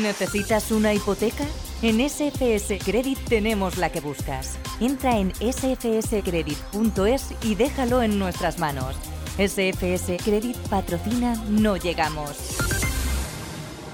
[0.00, 1.44] ¿Necesitas una hipoteca?
[1.80, 4.58] En SFS Credit tenemos la que buscas.
[4.80, 8.96] Entra en sfscredit.es y déjalo en nuestras manos.
[9.38, 12.56] SFS Credit patrocina No Llegamos.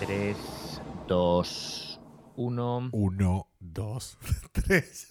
[0.01, 0.37] 3,
[1.07, 2.01] 2,
[2.37, 2.91] 1.
[2.93, 4.19] 1, 2,
[4.53, 5.07] 3.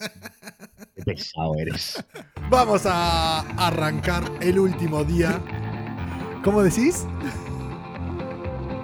[0.96, 2.04] Qué pesado eres.
[2.50, 5.40] Vamos a arrancar el último día.
[6.42, 7.06] ¿Cómo decís?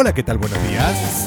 [0.00, 0.38] Hola, ¿qué tal?
[0.38, 1.26] Buenos días.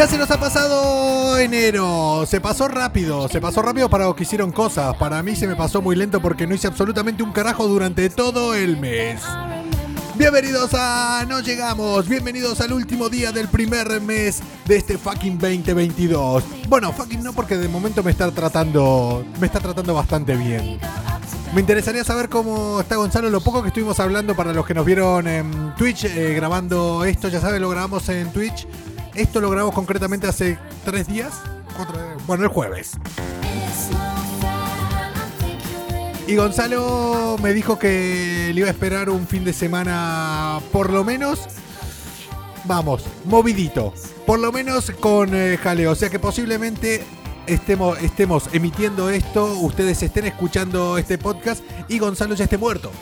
[0.00, 2.24] Ya se nos ha pasado enero.
[2.24, 3.28] Se pasó rápido.
[3.28, 4.96] Se pasó rápido para los que hicieron cosas.
[4.96, 8.54] Para mí se me pasó muy lento porque no hice absolutamente un carajo durante todo
[8.54, 9.20] el mes.
[10.16, 16.44] Bienvenidos a No Llegamos, bienvenidos al último día del primer mes de este fucking 2022.
[16.66, 20.80] Bueno, fucking no porque de momento me está tratando, me está tratando bastante bien.
[21.52, 24.86] Me interesaría saber cómo está Gonzalo, lo poco que estuvimos hablando para los que nos
[24.86, 28.66] vieron en Twitch eh, grabando esto, ya saben, lo grabamos en Twitch.
[29.14, 31.32] Esto lo grabamos concretamente hace tres días,
[32.26, 32.92] bueno, el jueves.
[36.26, 41.02] Y Gonzalo me dijo que le iba a esperar un fin de semana por lo
[41.02, 41.40] menos,
[42.66, 43.92] vamos, movidito.
[44.26, 45.90] Por lo menos con eh, jaleo.
[45.90, 47.04] O sea que posiblemente
[47.48, 52.92] estemos, estemos emitiendo esto, ustedes estén escuchando este podcast y Gonzalo ya esté muerto.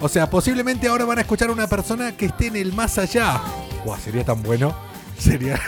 [0.00, 2.96] O sea, posiblemente ahora van a escuchar a una persona que esté en el más
[2.96, 3.42] allá.
[3.84, 4.87] Buah, sería tan bueno.
[5.18, 5.60] Sería...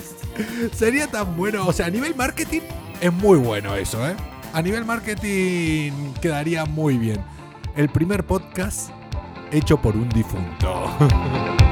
[0.76, 1.66] sería tan bueno.
[1.66, 2.60] O sea, a nivel marketing
[3.00, 4.14] es muy bueno eso, ¿eh?
[4.52, 7.24] A nivel marketing quedaría muy bien.
[7.76, 8.90] El primer podcast
[9.50, 10.96] hecho por un difunto.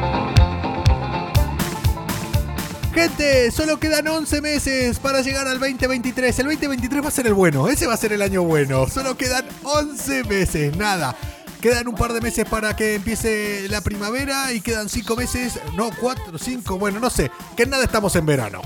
[2.95, 6.39] Gente, solo quedan 11 meses para llegar al 2023.
[6.41, 8.87] El 2023 va a ser el bueno, ese va a ser el año bueno.
[8.87, 11.17] Solo quedan 11 meses, nada.
[11.63, 15.91] Quedan un par de meses para que empiece la primavera y quedan 5 meses, no,
[16.01, 17.31] 4, 5, bueno, no sé.
[17.57, 18.61] Que nada estamos en verano.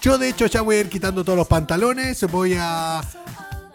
[0.00, 3.02] Yo de hecho ya voy a ir quitando todos los pantalones, voy a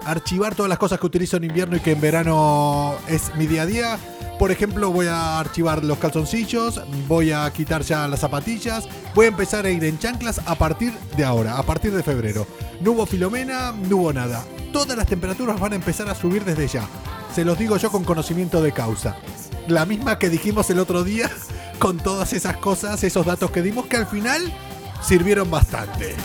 [0.06, 3.64] archivar todas las cosas que utilizo en invierno y que en verano es mi día
[3.64, 4.00] a día.
[4.40, 9.30] Por ejemplo, voy a archivar los calzoncillos, voy a quitar ya las zapatillas, voy a
[9.30, 12.48] empezar a ir en chanclas a partir de ahora, a partir de febrero.
[12.80, 14.42] No hubo filomena, no hubo nada.
[14.72, 16.88] Todas las temperaturas van a empezar a subir desde ya.
[17.34, 19.16] Se los digo yo con conocimiento de causa.
[19.68, 21.30] La misma que dijimos el otro día
[21.80, 24.42] con todas esas cosas, esos datos que dimos que al final
[25.02, 26.16] sirvieron bastante.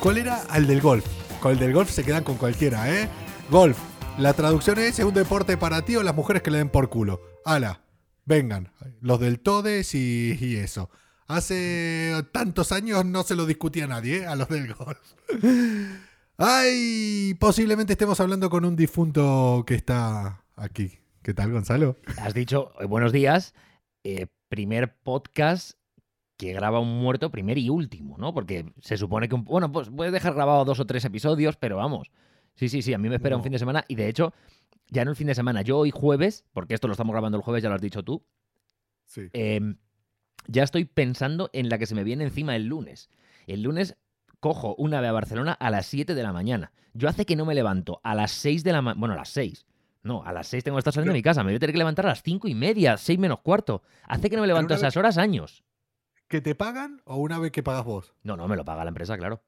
[0.00, 0.42] ¿Cuál era?
[0.48, 1.04] Al del golf.
[1.40, 3.08] Con el del golf se quedan con cualquiera, ¿eh?
[3.50, 3.78] Golf.
[4.18, 6.88] La traducción es, ¿es un deporte para ti o las mujeres que le den por
[6.88, 7.20] culo?
[7.44, 7.82] Ala,
[8.24, 8.72] vengan.
[9.00, 10.90] Los del Todes y, eso.
[11.28, 14.26] Hace tantos años no se lo discutía nadie, ¿eh?
[14.26, 14.98] A los del golf.
[16.38, 20.92] Ay, posiblemente estemos hablando con un difunto que está aquí.
[21.22, 21.96] ¿Qué tal, Gonzalo?
[22.18, 23.54] Has dicho eh, buenos días.
[24.04, 25.72] eh, primer podcast
[26.36, 28.32] que graba un muerto, primer y último, ¿no?
[28.32, 31.78] Porque se supone que, un- bueno, pues puedes dejar grabado dos o tres episodios, pero
[31.78, 32.12] vamos.
[32.54, 34.32] Sí, sí, sí, a mí me espera un fin de semana y de hecho,
[34.90, 37.42] ya no el fin de semana, yo hoy jueves, porque esto lo estamos grabando el
[37.42, 38.22] jueves, ya lo has dicho tú,
[39.06, 39.22] Sí.
[39.32, 39.78] em,
[40.46, 43.08] ya estoy pensando en la que se me viene encima el lunes.
[43.48, 43.96] El lunes
[44.40, 46.72] cojo un ave a Barcelona a las 7 de la mañana.
[46.94, 49.28] Yo hace que no me levanto a las 6 de la mañana, bueno, a las
[49.30, 49.66] 6.
[50.02, 51.42] No, a las 6 tengo que estar saliendo de mi casa.
[51.42, 53.82] Me voy a tener que levantar a las 5 y media, 6 menos cuarto.
[54.04, 55.64] Hace que no me levanto a una esas horas años.
[56.28, 58.14] ¿Que te pagan o una vez que pagas vos?
[58.22, 59.42] No, no, me lo paga la empresa, claro.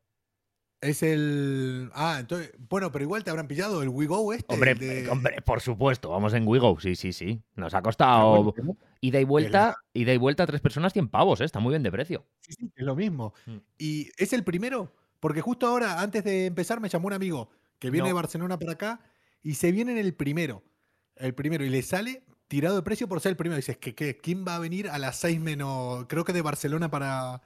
[0.80, 1.90] Es el.
[1.94, 2.52] Ah, entonces.
[2.69, 4.54] Bueno, pero igual te habrán pillado el WeGo este.
[4.54, 7.42] Hombre, el de- eh, hombre, por supuesto, vamos en Wigo, sí, sí, sí.
[7.56, 11.08] Nos ha Ah, costado bueno, ida y vuelta, ida y vuelta a tres personas 100
[11.08, 11.44] pavos, ¿eh?
[11.44, 12.25] está muy bien de precio.
[12.40, 13.34] sí, sí, es lo mismo.
[13.46, 13.56] Mm.
[13.78, 17.90] Y es el primero, porque justo ahora, antes de empezar, me llamó un amigo que
[17.90, 18.08] viene No.
[18.08, 19.00] de Barcelona para acá
[19.42, 20.62] y se viene en el primero.
[21.16, 23.56] El primero, y le sale tirado de precio por ser el primero.
[23.56, 26.06] Dices, que, que, ¿quién va a venir a las 6 menos?
[26.08, 27.42] Creo que de Barcelona para,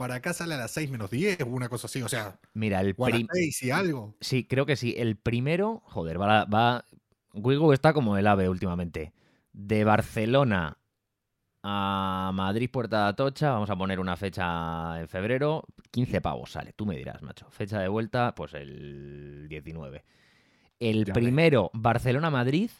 [0.00, 2.02] para acá sale a las 6 menos 10 o una cosa así.
[2.02, 4.16] O sea, Mira, el o a las prim- 6 y algo.
[4.20, 4.94] Sí, creo que sí.
[4.96, 6.84] El primero, joder, va, va.
[7.34, 9.12] Wigo está como el ave últimamente.
[9.52, 10.78] De Barcelona
[11.62, 16.72] a Madrid, Puerta de Atocha, vamos a poner una fecha en febrero, 15 pavos sale,
[16.72, 17.50] tú me dirás, macho.
[17.50, 20.04] Fecha de vuelta, pues el 19.
[20.78, 22.70] El Ya primero, Barcelona-Madrid,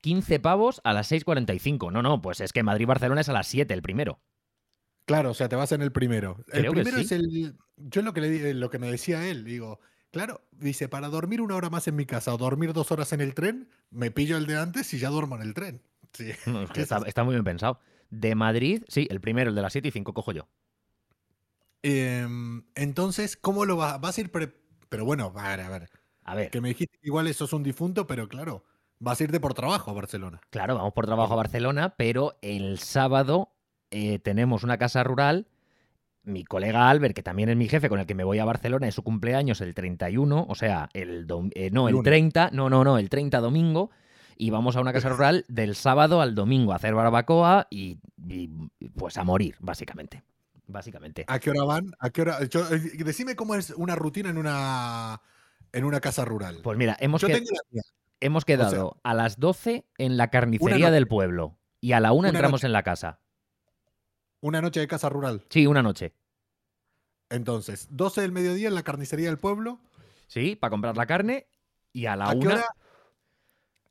[0.00, 1.92] 15 pavos a las 6.45.
[1.92, 4.18] No, no, pues es que Madrid-Barcelona es a las 7 el primero.
[5.04, 6.44] Claro, o sea, te vas en el primero.
[6.52, 7.04] El que primero sí.
[7.04, 7.56] es el.
[7.76, 9.80] Yo lo que, le, lo que me decía él, digo,
[10.12, 13.20] claro, dice, para dormir una hora más en mi casa o dormir dos horas en
[13.20, 15.82] el tren, me pillo el de antes y ya duermo en el tren.
[16.12, 16.30] Sí.
[16.46, 17.80] No, es que Es está, muy bien pensado.
[18.10, 20.46] De Madrid, sí, el primero, el de las 7 y 5 cojo yo.
[21.82, 24.00] Em, entonces, ¿cómo lo vas?
[24.00, 24.30] Vas a ir.
[24.30, 24.54] pre-
[24.88, 25.90] Pero bueno, a ver, a ver.
[26.24, 26.50] A ver.
[26.50, 28.64] Que me dijiste que igual eso es un difunto, pero claro,
[29.00, 30.40] vas a irte por trabajo a Barcelona.
[30.50, 33.51] Claro, vamos por trabajo a Barcelona, pero el sábado
[33.92, 35.46] eh, tenemos una casa rural.
[36.24, 38.86] Mi colega Albert, que también es mi jefe, con el que me voy a Barcelona,
[38.88, 42.04] es su cumpleaños el 31, o sea, el dom- eh, no, el Lunes.
[42.04, 43.90] 30, no, no, no, el 30 domingo,
[44.36, 47.98] y vamos a una casa rural del sábado al domingo a hacer barbacoa y,
[48.28, 48.48] y,
[48.96, 50.22] pues a morir, básicamente.
[50.68, 51.24] Básicamente.
[51.26, 51.92] ¿A qué hora van?
[51.98, 52.44] ¿A qué hora?
[52.44, 55.20] yo- eh, decime cómo es una rutina en una
[55.72, 56.60] en una casa rural.
[56.62, 57.82] Pues mira, hemos, yo que- tengo la mía.
[58.20, 62.28] hemos quedado a las 12 en la carnicería del pueblo y a la 1 Una
[62.28, 62.66] entramos noche.
[62.68, 63.18] en la casa.
[64.42, 65.42] Una noche de casa rural.
[65.48, 66.12] Sí, una noche.
[67.30, 69.80] Entonces, 12 del mediodía en la carnicería del pueblo.
[70.26, 71.46] Sí, para comprar la carne
[71.92, 72.66] y a la ¿A qué, una, hora,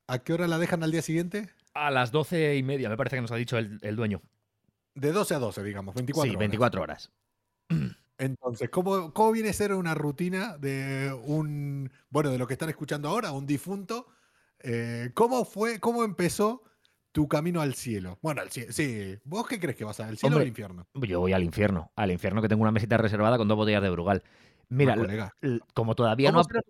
[0.07, 1.49] ¿A qué hora la dejan al día siguiente?
[1.73, 4.21] a las doce y media, me parece que nos ha dicho el, el dueño.
[4.93, 6.39] De 12 a 12, digamos, 24 sí, horas.
[6.39, 7.11] 24 horas.
[8.17, 12.69] Entonces, ¿cómo, ¿cómo viene a ser una rutina de un, bueno, de lo que están
[12.69, 14.07] escuchando ahora, un difunto?
[14.59, 16.61] Eh, ¿Cómo fue, cómo empezó
[17.11, 18.17] tu camino al cielo?
[18.21, 19.17] Bueno, al cielo, sí.
[19.23, 20.87] ¿Vos qué crees que vas al cielo o al infierno?
[20.93, 23.89] Yo voy al infierno, al infierno que tengo una mesita reservada con dos botellas de
[23.89, 24.23] Brugal.
[24.69, 25.35] Mira, colega.
[25.41, 26.43] l- como todavía ¿Cómo, no...
[26.45, 26.61] será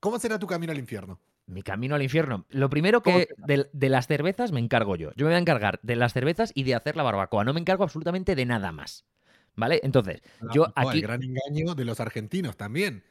[0.00, 1.20] cómo será tu camino al infierno?
[1.46, 2.44] Mi camino al infierno.
[2.48, 5.10] Lo primero ¿Cómo que de, de las cervezas me encargo yo.
[5.14, 7.44] Yo me voy a encargar de las cervezas y de hacer la barbacoa.
[7.44, 9.04] No me encargo absolutamente de nada más.
[9.54, 9.80] ¿Vale?
[9.84, 10.98] Entonces, yo Ah, no, aquí...
[10.98, 13.04] El gran engaño de los argentinos también.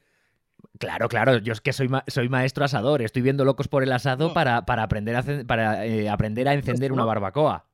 [0.79, 3.91] Claro, claro, yo es que soy, ma- soy maestro asador, estoy viendo locos por el
[3.91, 4.33] asado No.
[4.33, 7.67] para, para aprender, a, para, eh, aprender a encender una barbacoa.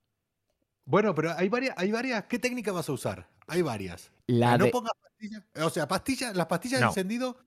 [0.86, 2.24] Bueno, pero hay varias, hay varias.
[2.26, 3.28] ¿Qué técnica vas a usar?
[3.48, 4.12] Hay varias.
[4.28, 5.44] La no pongas pastillas.
[5.64, 6.88] O sea, pastillas, las pastillas No.
[6.88, 7.38] de encendido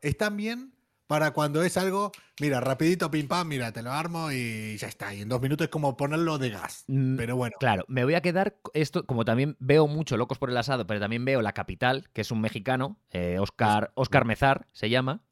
[0.00, 0.72] están bien
[1.06, 5.14] para cuando es algo, mira, rapidito, pim pam, mira, te lo armo y ya está.
[5.14, 6.84] Y en dos minutos es como ponerlo de gas.
[6.86, 10.50] Mm, Pero bueno, Claro, me voy a quedar, esto como también veo mucho Locos por
[10.50, 14.66] el Asado, pero también veo La Capital, que es un mexicano, eh, Oscar, Oscar Mezar
[14.72, 15.22] se llama.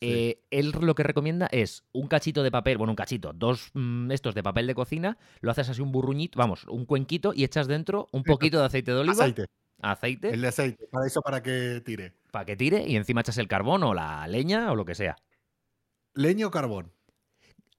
[0.00, 0.10] Sí.
[0.12, 4.10] Eh, él lo que recomienda es un cachito de papel, bueno, un cachito, dos mm,
[4.10, 7.68] estos de papel de cocina, lo haces así un burruñito, vamos, un cuenquito y echas
[7.68, 9.46] dentro un poquito de aceite de oliva, aceite.
[9.80, 10.86] aceite, El de aceite.
[10.90, 12.12] Para eso, para que tire.
[12.34, 15.14] Para que tire y encima echas el carbón o la leña o lo que sea.
[16.14, 16.92] Leña o carbón.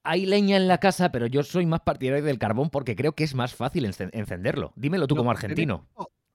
[0.02, 3.24] Hay leña en la casa, pero yo soy más partidario del carbón porque creo que
[3.24, 4.72] es más fácil encen- encenderlo.
[4.74, 5.86] Dímelo tú No, como ¿tenés argentino.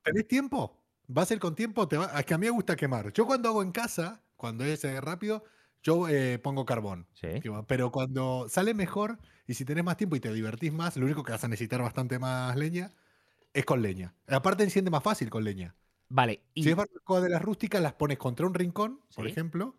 [0.03, 0.77] ¿Tenés tiempo?
[1.17, 1.87] ¿Va a ser con tiempo?
[1.87, 3.11] Te va- Es que a mí me gusta quemar.
[3.11, 5.43] Yo cuando hago en casa, cuando es eh, rápido,
[5.81, 7.07] yo eh, pongo carbón.
[7.13, 7.27] Sí.
[7.67, 11.23] Pero cuando sale mejor y si tenés más tiempo y te divertís más, lo único
[11.23, 12.91] que vas a necesitar bastante más leña
[13.53, 14.13] es con leña.
[14.27, 15.75] Aparte enciende más fácil con leña.
[16.13, 19.31] Vale, y Si es barbacoa de las rústicas, las pones contra un rincón, por Sí.
[19.31, 19.75] ejemplo.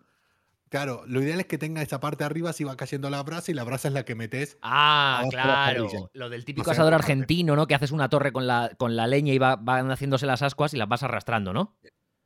[0.70, 3.54] Claro, lo ideal es que tenga esa parte arriba si va cayendo la brasa y
[3.54, 4.56] la brasa es la que metes.
[4.62, 5.88] Ah, de claro.
[6.14, 7.66] Lo del típico sea, asador argentino, ¿no?
[7.66, 10.72] Que haces una torre con la, con la leña y va- van haciéndose las ascuas
[10.72, 11.76] y las vas arrastrando, ¿no?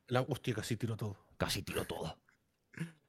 [0.07, 1.17] La, hostia, casi tiro todo.
[1.37, 2.21] Casi tiro todo.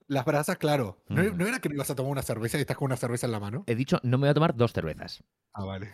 [0.07, 1.03] Las brasas, claro.
[1.09, 1.37] ¿No, Mm.
[1.37, 3.33] no era que me ibas a tomar una cerveza y estás con una cerveza en
[3.33, 3.63] la mano?
[3.67, 5.23] He dicho, no me voy a tomar dos cervezas.
[5.53, 5.93] Ah, vale.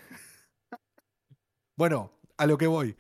[1.76, 2.96] bueno, a lo que voy.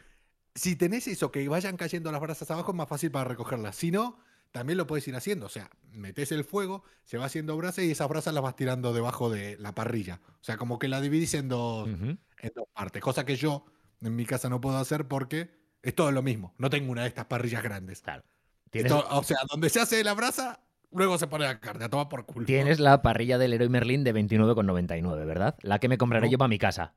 [0.55, 3.75] Si tenés eso, que vayan cayendo las brasas abajo, es más fácil para recogerlas.
[3.75, 4.19] Si no,
[4.51, 5.47] también lo puedes ir haciendo.
[5.47, 8.93] O sea, metes el fuego, se va haciendo brasa y esas brasas las vas tirando
[8.93, 10.21] debajo de la parrilla.
[10.27, 13.01] O sea, como que la dividís en dos, en dos partes.
[13.01, 13.65] Cosa que yo
[14.01, 15.49] en mi casa no puedo hacer porque
[15.81, 16.53] es todo lo mismo.
[16.59, 18.01] No tengo una de estas parrillas grandes.
[18.01, 18.23] Claro.
[18.69, 20.59] Tienes, Esto- o sea, donde se hace la brasa,
[20.91, 21.85] luego se pone la carne.
[21.85, 22.45] A tomar por culo.
[22.45, 25.55] tienes la parrilla del Leroy Merlin de 29,99, ¿verdad?
[25.61, 26.31] La que me compraré No.
[26.31, 26.93] yo para mi casa.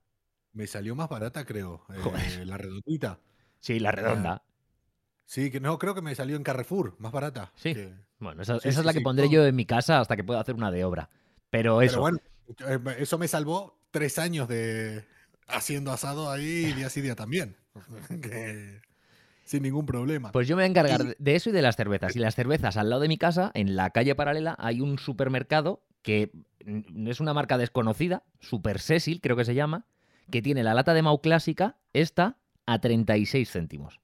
[0.53, 1.85] Me salió más barata, creo.
[1.91, 3.19] eh, la redondita.
[3.61, 4.43] Sí, la redonda.
[5.25, 7.53] Sí, que no, creo que me salió en Carrefour, más barata.
[7.57, 7.75] Sí.
[7.75, 9.33] que- Bueno, esa, Sí, esa sí, es la que sí, pondré no.
[9.33, 11.11] yo en mi casa hasta que pueda hacer una de obra.
[11.51, 11.95] Pero eso.
[11.95, 12.19] Pero bueno,
[12.95, 15.05] eh, eso me salvó tres años de
[15.49, 17.57] haciendo asado ahí día sí día también.
[18.23, 18.81] Que-
[19.45, 20.33] sin ningún problema.
[20.33, 22.17] Pues yo me voy a encargar Y- de- eso y de las cervezas.
[22.17, 25.83] Y las cervezas al lado de mi casa, en la calle paralela, hay un supermercado
[26.03, 26.33] que
[27.07, 29.87] es una marca desconocida, Super Cecil creo que se llama,
[30.31, 34.01] que tiene la lata de Mau clásica, esta, a 36 céntimos.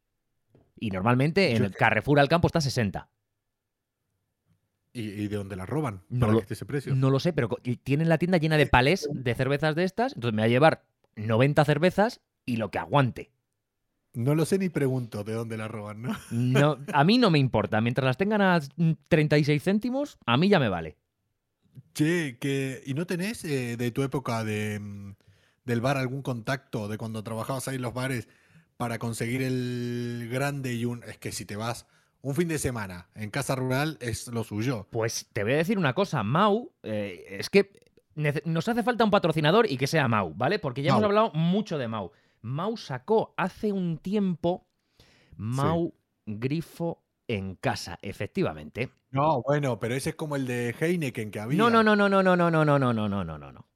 [0.78, 3.08] Y normalmente en el Carrefour al campo está a 60.
[4.94, 6.02] ¿Y, de dónde la roban?
[6.08, 6.94] No para lo- que esté ese precio.
[6.94, 7.48] No lo sé, pero
[7.82, 10.84] tienen la tienda llena de palés de cervezas de estas, entonces me va a llevar
[11.16, 13.30] 90 cervezas y lo que aguante.
[14.14, 16.16] No lo sé ni pregunto de dónde la roban, ¿no?
[16.30, 20.50] No, a mí no me importa, mientras las tengan a mm, 36 céntimos, a mí
[20.50, 20.96] ya me vale.
[21.94, 25.14] Che, que, ¿y no tenés eh, de tu época de, mm,
[25.64, 28.28] del bar algún contacto de cuando trabajabas ahí en los bares
[28.76, 31.02] para conseguir el grande y un...
[31.04, 31.86] Es que si te vas
[32.20, 34.86] un fin de semana en casa rural es lo suyo.
[34.90, 37.72] Pues te voy a decir una cosa, Mau, eh, es que
[38.44, 40.58] nos hace falta un patrocinador y que sea Mau, ¿vale?
[40.58, 42.12] Porque ya hemos hablado mucho de Mau.
[42.42, 44.66] Mau sacó hace un tiempo
[45.36, 45.94] Mau
[46.26, 48.90] Grifo en casa, efectivamente.
[49.10, 51.58] No, bueno, pero ese es como el de Heineken que había.
[51.58, 53.66] No, no, no, no, no, no, no, no, no, no, no, no, no, no.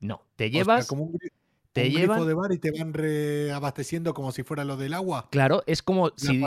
[0.00, 1.32] No, te O sea, llevas, como un, gri-
[1.72, 4.94] te un llevan, grifo de bar y te van reabasteciendo como si fuera lo del
[4.94, 5.28] agua.
[5.30, 6.44] claro, es como si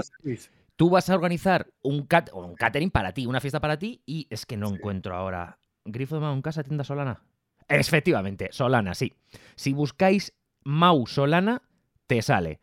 [0.76, 4.02] tú vas a organizar un, cat, o un catering para ti, una fiesta para ti,
[4.06, 5.60] y es que no encuentro ahora.
[5.86, 7.24] ¿Grifo de Mau en casa, tienda Solana?
[7.68, 9.14] Efectivamente, Solana, sí.
[9.56, 11.62] Si buscáis Mau Solana,
[12.08, 12.60] te sale.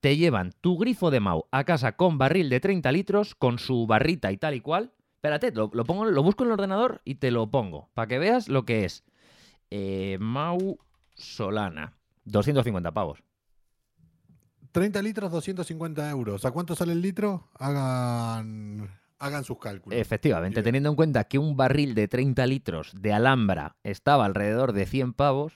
[0.00, 3.86] Te llevan tu grifo de Mau a casa con barril de 30 litros, con su
[3.86, 4.92] barrita y tal y cual.
[5.16, 8.18] Espérate, lo, lo pongo, lo busco en el ordenador y te lo pongo, para que
[8.18, 9.04] veas lo que es.
[9.70, 10.78] Eh, Mau
[11.20, 11.96] Solana.
[12.24, 13.22] 250 pavos.
[14.72, 16.44] 30 litros, 250 euros.
[16.44, 17.48] ¿A cuánto sale el litro?
[17.54, 19.98] Hagan, hagan sus cálculos.
[19.98, 24.86] Efectivamente, teniendo en cuenta que un barril de 30 litros de Alhambra estaba alrededor de
[24.86, 25.54] 100 pavos,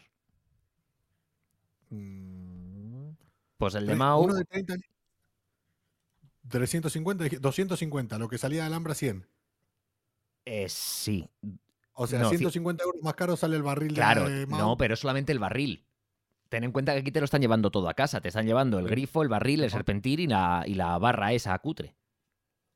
[1.90, 3.10] Mm,
[3.56, 4.82] pues el de tre- Mau, Uno de 30 li-
[6.48, 9.26] 350, dije- 250, lo que salía de Alhambra 100.
[10.46, 11.28] eh, sí.
[11.94, 14.58] O sea, No, ci- 150 euros más caro sale el barril Claro, de Mau.
[14.60, 15.86] no, pero es solamente el barril.
[16.48, 18.20] Ten en cuenta que aquí te lo están llevando todo a casa.
[18.20, 19.78] Te están llevando el grifo, el barril, el Ajá.
[19.78, 21.94] serpentín y la, y la barra esa cutre.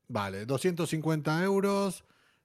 [0.07, 2.03] Vale, 250 euros,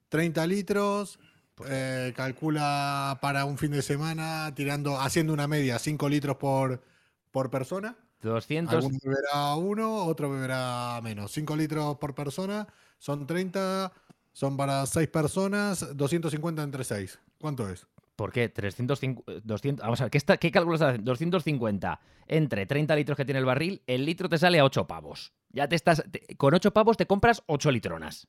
[0.09, 1.19] 30 litros.
[1.55, 6.83] Pues eh, calcula para un fin de semana, tirando, haciendo una media, 5 litros por,
[7.31, 7.95] por persona.
[8.21, 8.73] 200.
[8.75, 11.31] Alguno beberá uno, otro beberá menos.
[11.31, 12.67] 5 litros por persona,
[12.97, 13.91] son 30,
[14.35, 17.17] son para 6 personas, 250 entre 6.
[17.39, 17.87] ¿Cuánto es?
[18.17, 18.49] ¿Por qué?
[18.49, 19.31] 350.
[19.45, 21.05] 200, vamos a ver, ¿qué, está, qué cálculos hacen?
[21.05, 25.31] 250 entre 30 litros que tiene el barril, el litro te sale a 8 pavos.
[25.51, 26.03] Ya te estás.
[26.11, 28.27] te- con 8 pavos te compras 8 litronas.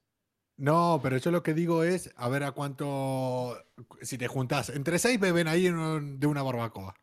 [0.59, 3.59] No, pero yo lo que digo es, a ver a cuánto,
[4.01, 6.95] si te juntás, entre 6 beben ahí un- de una barbacoa.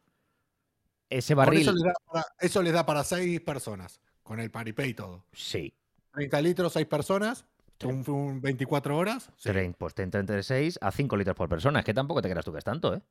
[1.09, 1.61] Ese barril.
[1.61, 5.25] eso, les da para, eso les da para 6 personas, con el paripé y todo.
[5.33, 5.73] Sí.
[6.13, 7.45] 30 litros, 6 personas,
[7.87, 9.29] un, un 24 horas.
[9.37, 9.49] sí.
[9.49, 11.79] Trein- Pues te entra entre 6 a 5 litros por persona.
[11.79, 13.01] Es que tampoco te creas tú que es tanto, ¿eh?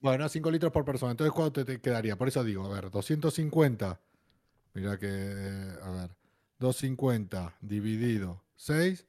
[0.00, 1.10] Bueno, 5 litros por persona.
[1.12, 2.16] Entonces, ¿cuánto te, quedaría?
[2.16, 4.00] Por eso digo, a ver, 250.
[4.74, 5.06] Mira que,
[5.82, 6.10] a ver,
[6.58, 9.06] 250 dividido 6,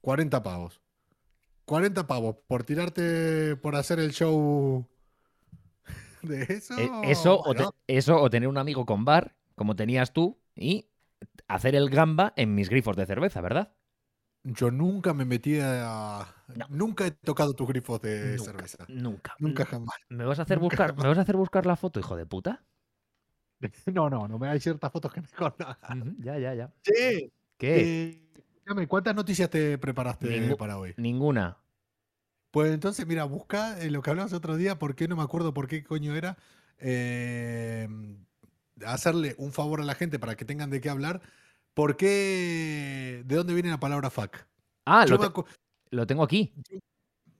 [0.00, 0.80] 40 pavos.
[1.66, 4.86] 40 pavos por tirarte, por hacer el show
[6.22, 6.74] de eso.
[6.78, 10.88] Eh, Eso, o te- eso o tener un amigo con bar, como tenías tú, y
[11.48, 13.72] hacer el gamba en mis grifos de cerveza, ¿verdad?
[14.42, 16.26] Yo nunca me metí a...
[16.56, 16.66] No.
[16.70, 18.84] Nunca he tocado tus grifos de Nunca, cerveza.
[18.88, 19.34] Nunca.
[19.38, 19.96] Nunca jamás.
[20.08, 22.26] ¿Me vas a hacer nunca buscar, ¿me vas a hacer buscar la foto, hijo de
[22.26, 22.64] puta?
[23.92, 25.76] No, no, no me hay ciertas fotos que mejor no.
[26.24, 26.72] ya, ya, ya.
[26.82, 28.22] Che, ¿Qué?
[28.66, 30.94] eh, ¿cuántas noticias te preparaste Ningú- para hoy?
[30.96, 31.58] Ninguna.
[32.50, 35.68] Pues entonces, mira, busca eh, lo que hablamos otro día, porque no me acuerdo por
[35.68, 36.36] qué coño era.
[36.78, 37.88] eh,
[38.86, 41.20] hacerle un favor a la gente para que tengan de qué hablar.
[41.74, 43.22] ¿Por qué?
[43.24, 44.36] ¿De dónde viene la palabra fuck?
[44.86, 45.42] Ah, lo, te-
[45.90, 46.52] lo tengo aquí.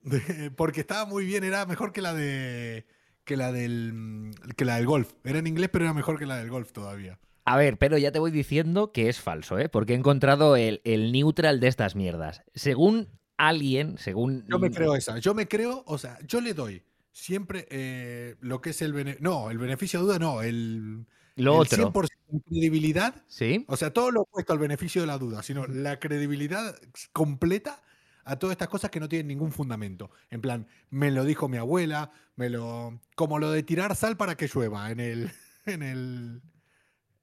[0.56, 2.87] porque estaba muy bien, era mejor que la de
[3.25, 5.12] que la del mm, que la del golf.
[5.25, 7.18] Era en inglés, pero era mejor que la del golf todavía.
[7.44, 9.68] A ver, pero ya te voy diciendo que es falso, ¿eh?
[9.68, 12.42] Porque he encontrado el, el neutral de estas mierdas.
[12.54, 13.08] Según
[13.38, 14.44] alguien, según...
[14.46, 15.18] Yo me creo esa.
[15.18, 19.28] Yo me creo, o sea, yo le doy siempre eh, lo que es el beneficio.
[19.28, 21.06] No, el beneficio de duda, no, el,
[21.37, 21.92] Lo el otro.
[21.92, 23.64] 100% de credibilidad ¿Sí?
[23.68, 26.76] O sea, todo lo opuesto al beneficio de la duda, sino la credibilidad
[27.12, 27.82] completa
[28.25, 30.10] a todas estas cosas que no tienen ningún fundamento.
[30.30, 33.00] En plan, me lo dijo mi abuela, me lo.
[33.14, 35.30] Como lo de tirar sal para que llueva en el.
[35.66, 36.42] en el.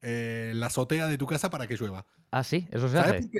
[0.02, 2.06] eh, la azotea de tu casa para que llueva.
[2.32, 3.40] Ah, sí, eso se ¿Sabes hace.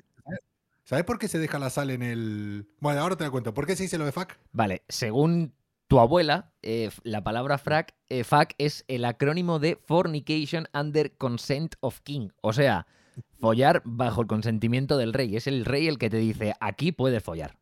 [0.83, 2.69] ¿Sabes por qué se deja la sal en el.
[2.79, 3.53] Bueno, ahora te lo cuento.
[3.53, 4.36] ¿Por qué se dice lo de fuck?
[4.53, 5.53] Vale, según
[5.88, 11.75] tu abuela, eh, la palabra frac, eh, fuck es el acrónimo de Fornication Under Consent
[11.79, 12.29] of King.
[12.41, 12.88] O sea,
[13.39, 15.36] follar bajo el consentimiento del rey.
[15.36, 17.58] Es el rey el que te dice, aquí puedes follar.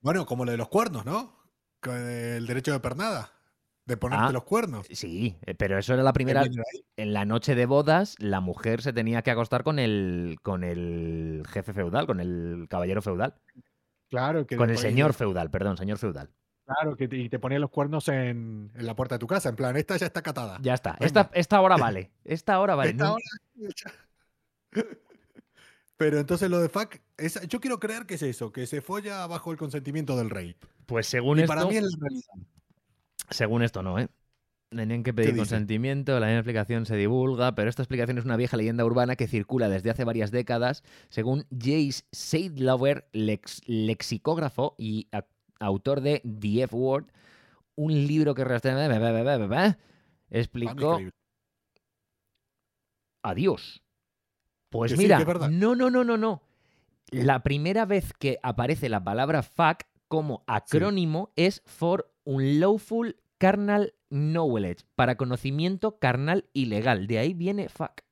[0.00, 1.34] Bueno, como lo de los cuernos, ¿no?
[1.80, 3.30] con el derecho de pernada,
[3.84, 4.32] de ponerte Ah.
[4.32, 4.86] los cuernos.
[4.90, 6.42] Sí, eh, pero eso era la primera.
[6.96, 11.44] En la noche de bodas, la mujer se tenía que acostar con el, con el
[11.48, 13.34] jefe feudal, con el caballero feudal.
[14.08, 16.30] Claro, que Con el señor feudal, perdón, señor feudal.
[16.66, 18.70] Claro, que te, y te ponía los cuernos en.
[18.74, 20.58] En la puerta de tu casa, en plan, esta ya está catada.
[20.60, 20.92] Ya está.
[20.94, 21.06] Venga.
[21.06, 22.10] Esta, esta hora vale.
[22.24, 22.90] Esta hora vale.
[22.90, 23.22] Esta No- hora-
[25.96, 29.26] Pero entonces lo de fuck, es, yo quiero creer que es eso, que se folla
[29.26, 30.54] bajo el consentimiento del rey.
[30.84, 31.54] Pues según Y esto.
[31.54, 32.48] para mí es la realidad.
[33.30, 34.08] Según esto no, ¿eh?
[34.68, 38.56] Tenían que pedir consentimiento, la misma explicación se divulga, pero esta explicación es una vieja
[38.58, 45.08] leyenda urbana que circula desde hace varias décadas, según Jace Seidlover, lex- lexicógrafo y
[45.60, 47.06] autor de The F Word,
[47.74, 48.44] un libro que
[50.30, 51.00] explicó
[53.22, 53.82] adiós.
[54.70, 55.18] Pues Que mira,
[55.50, 56.42] no, no, no, no, no.
[57.10, 64.84] La primera vez que aparece la palabra fuck como acrónimo es for unlawful carnal knowledge,
[64.94, 67.06] para conocimiento carnal ilegal.
[67.06, 68.02] De ahí viene fuck.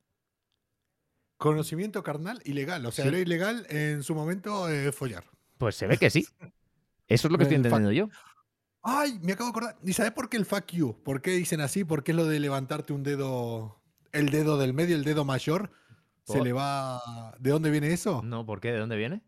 [1.38, 2.86] Conocimiento carnal ilegal.
[2.86, 3.08] O sea, Sí.
[3.08, 5.24] era ilegal en su momento eh, follar.
[5.58, 6.26] Pues se ve que sí.
[7.08, 8.08] Eso es lo que estoy entendiendo yo.
[8.82, 9.78] Ay, me acabo de acordar.
[9.82, 11.02] ¿Y sabes por qué el fuck you?
[11.02, 11.84] ¿Por qué dicen así?
[11.84, 13.82] ¿Por qué lo de levantarte un dedo,
[14.12, 15.70] el dedo del medio, el dedo mayor?
[16.24, 17.00] Se le va.
[17.38, 18.22] ¿De dónde viene eso?
[18.22, 18.72] No, ¿por qué?
[18.72, 19.22] ¿De dónde viene?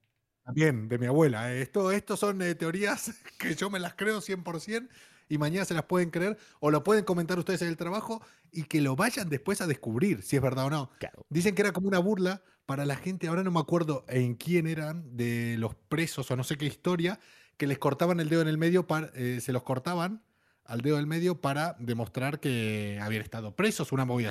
[0.44, 1.52] También, de mi abuela.
[1.52, 1.62] eh.
[1.62, 4.88] Esto, esto son eh, teorías que yo me las creo 100%
[5.28, 8.64] y mañana se las pueden creer o lo pueden comentar ustedes en el trabajo y
[8.64, 10.90] que lo vayan después a descubrir si es verdad o no.
[10.98, 11.26] Claro.
[11.28, 14.66] Dicen que era como una burla para la gente, ahora no me acuerdo en quién
[14.66, 17.18] eran, de los presos o no sé qué historia,
[17.56, 20.22] que les cortaban el dedo en el medio, para, eh, se los cortaban
[20.64, 24.30] al dedo del medio para demostrar que habían estado presos, una movida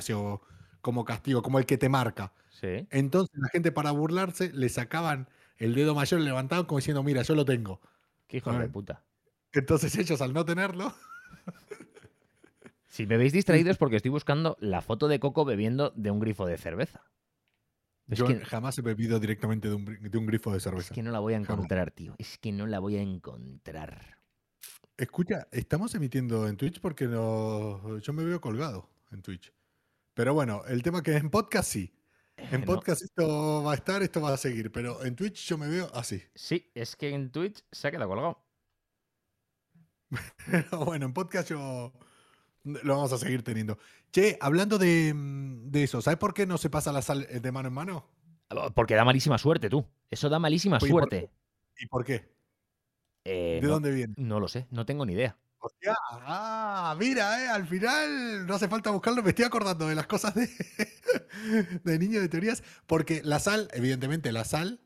[0.80, 2.32] como castigo, como el que te marca.
[2.50, 2.86] Sí.
[2.90, 7.22] Entonces la gente para burlarse le sacaban el dedo mayor, le levantaban como diciendo, mira,
[7.22, 7.80] yo lo tengo.
[8.28, 9.02] Qué hijos de puta.
[9.52, 10.94] Entonces ellos al no tenerlo,
[12.88, 16.18] Si me veis distraído es porque estoy buscando la foto de Coco bebiendo de un
[16.18, 17.02] grifo de cerveza.
[18.08, 20.62] Es yo que, jamás he bebido directamente de un, bri- de un grifo de es
[20.62, 20.94] cerveza.
[20.94, 21.50] que no la voy a Jamás.
[21.50, 22.14] encontrar, tío.
[22.18, 24.18] Es que no la voy a encontrar.
[24.96, 29.52] Escucha, estamos emitiendo en Twitch porque no, yo me veo colgado en Twitch.
[30.14, 31.92] Pero bueno, el tema que en podcast sí.
[32.36, 32.66] En no.
[32.66, 35.90] podcast esto va a estar, esto va a seguir, pero en Twitch yo me veo
[35.94, 36.22] así.
[36.34, 38.42] Sí, es que en Twitch se ha quedado colgado.
[40.50, 41.92] Pero bueno, en podcast yo
[42.64, 43.78] lo vamos a seguir teniendo.
[44.16, 47.38] Che, hablando de, mm, de eso, ¿sabes por qué no se pasa la sal eh,
[47.38, 48.08] de mano en mano?
[48.74, 49.84] Porque da malísima suerte, tú.
[50.08, 51.30] Eso da malísima Oye, ¿por suerte.
[51.78, 52.34] ¿Y por qué?
[53.26, 54.14] Eh, ¿De no, dónde viene?
[54.16, 55.36] no lo sé, no tengo ni idea.
[55.58, 60.06] Hostia, ah, mira, eh, al final no hace falta buscarlo, me estoy acordando de las
[60.06, 60.48] cosas de,
[61.84, 64.80] de niño de teorías, porque la sal, evidentemente la sal,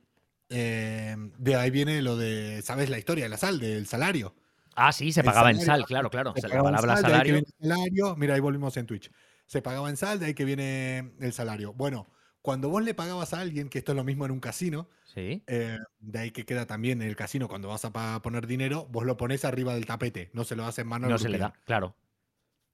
[0.49, 4.35] eh, de ahí viene lo de, ¿sabes la historia de la sal, del salario?
[4.83, 6.35] Ah, sí, se pagaba en sal, claro, claro.
[6.37, 7.45] Se La pagaba en palabra sal, de ahí que salario.
[7.61, 9.11] salario, mira, ahí volvimos en Twitch.
[9.47, 11.75] Se pagaba en sal, de ahí que viene el salario.
[11.75, 12.09] Bueno,
[12.41, 15.43] cuando vos le pagabas a alguien, que esto es lo mismo en un casino, Sí.
[15.49, 19.05] eh, de ahí que queda también en el casino, cuando vas a poner dinero, vos
[19.05, 21.53] lo pones arriba del tapete, no se lo das en mano No se le da,
[21.67, 21.95] claro.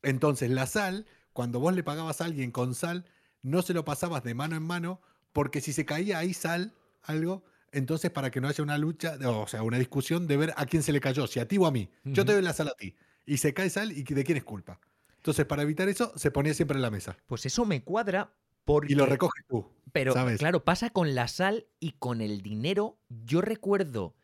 [0.02, 3.06] Entonces, la sal, cuando vos le pagabas a alguien con sal,
[3.42, 5.00] no se lo pasabas de mano en mano,
[5.32, 7.44] porque si se caía ahí sal, algo,
[7.76, 10.82] entonces para que no haya una lucha, o sea, una discusión de ver a quién
[10.82, 11.90] se le cayó, si a ti o a mí.
[12.04, 12.94] Yo te doy la sal a ti.
[13.24, 14.80] Y se cae sal y de quién es culpa.
[15.16, 17.16] Entonces, para evitar eso, se ponía siempre en la mesa.
[17.26, 18.32] Pues eso me cuadra
[18.64, 18.92] porque.
[18.92, 19.66] Y lo recoges tú.
[19.92, 20.38] Pero ¿sabes?
[20.38, 22.98] claro, pasa con la sal y con el dinero.
[23.08, 24.14] Yo recuerdo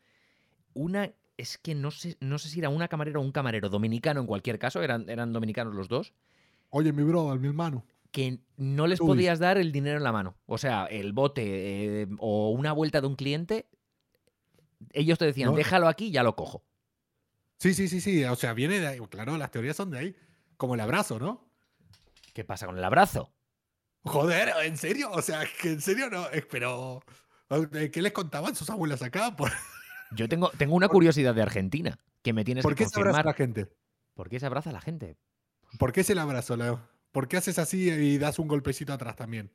[0.73, 1.11] una.
[1.35, 4.27] Es que no sé, no sé si era una camarera o un camarero dominicano en
[4.27, 6.13] cualquier caso, eran, eran dominicanos los dos,
[6.75, 7.85] Oye, mi brother, mi hermano.
[8.13, 9.07] Que no les Uy.
[9.07, 10.37] podías dar el dinero en la mano.
[10.45, 13.67] O sea, el bote eh, o una vuelta de un cliente,
[14.91, 15.55] ellos te decían, No.
[15.57, 16.63] déjalo aquí, ya lo cojo.
[17.59, 18.23] Sí, sí, sí, sí.
[18.25, 18.99] O sea, viene de ahí.
[19.09, 20.15] Claro, las teorías son de ahí.
[20.57, 21.49] Como el abrazo, ¿no?
[22.33, 23.33] ¿Qué pasa con el abrazo?
[24.05, 25.09] Joder, ¿en serio?
[25.11, 26.27] O sea, que en serio no.
[26.31, 27.01] eh, Pero.
[27.73, 29.35] eh, ¿Qué les contaban sus abuelas acá?
[29.37, 29.51] ¿Por,
[30.11, 33.23] Yo tengo, tengo una curiosidad de Argentina que me tienes ¿por que qué se abraza
[33.23, 33.25] confirmar.
[33.25, 33.75] la gente?
[34.13, 35.17] ¿Por qué se abraza la gente?
[35.79, 36.79] ¿Por qué es el abrazo, Leo?
[37.13, 39.49] ¿Por qué haces así y das un golpecito atrás también?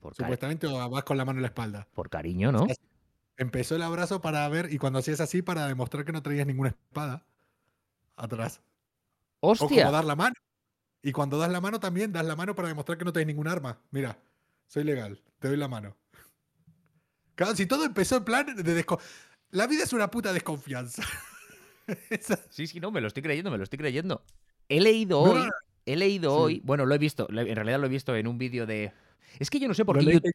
[0.00, 1.86] Por, Supuestamente o vas con la mano en la espalda.
[1.92, 2.66] por cariño, ¿no?
[3.36, 6.70] Empezó el abrazo para ver, y cuando hacías así, para demostrar que no traías ninguna
[6.70, 7.26] espada
[8.16, 8.62] atrás.
[9.40, 9.66] O ¡Hostia!
[9.68, 10.34] como dar la mano.
[11.02, 13.48] Y cuando das la mano también, das la mano para demostrar que no traes ningún
[13.48, 13.80] arma.
[13.90, 14.16] Mira,
[14.68, 15.96] soy legal, te doy la mano.
[17.34, 19.00] Claro, si todo empezó en plan de desco-
[19.50, 21.02] La vida es una puta desconfianza.
[22.50, 24.22] Sí, sí, no, me lo estoy creyendo, me lo estoy creyendo.
[24.68, 25.52] He leído No, hoy, no, no.
[25.86, 26.36] He leído Sí.
[26.42, 28.92] hoy, bueno, lo he visto, en realidad lo he visto en un vídeo de...
[29.38, 30.32] Es que yo no sé por lo, qué YouTube-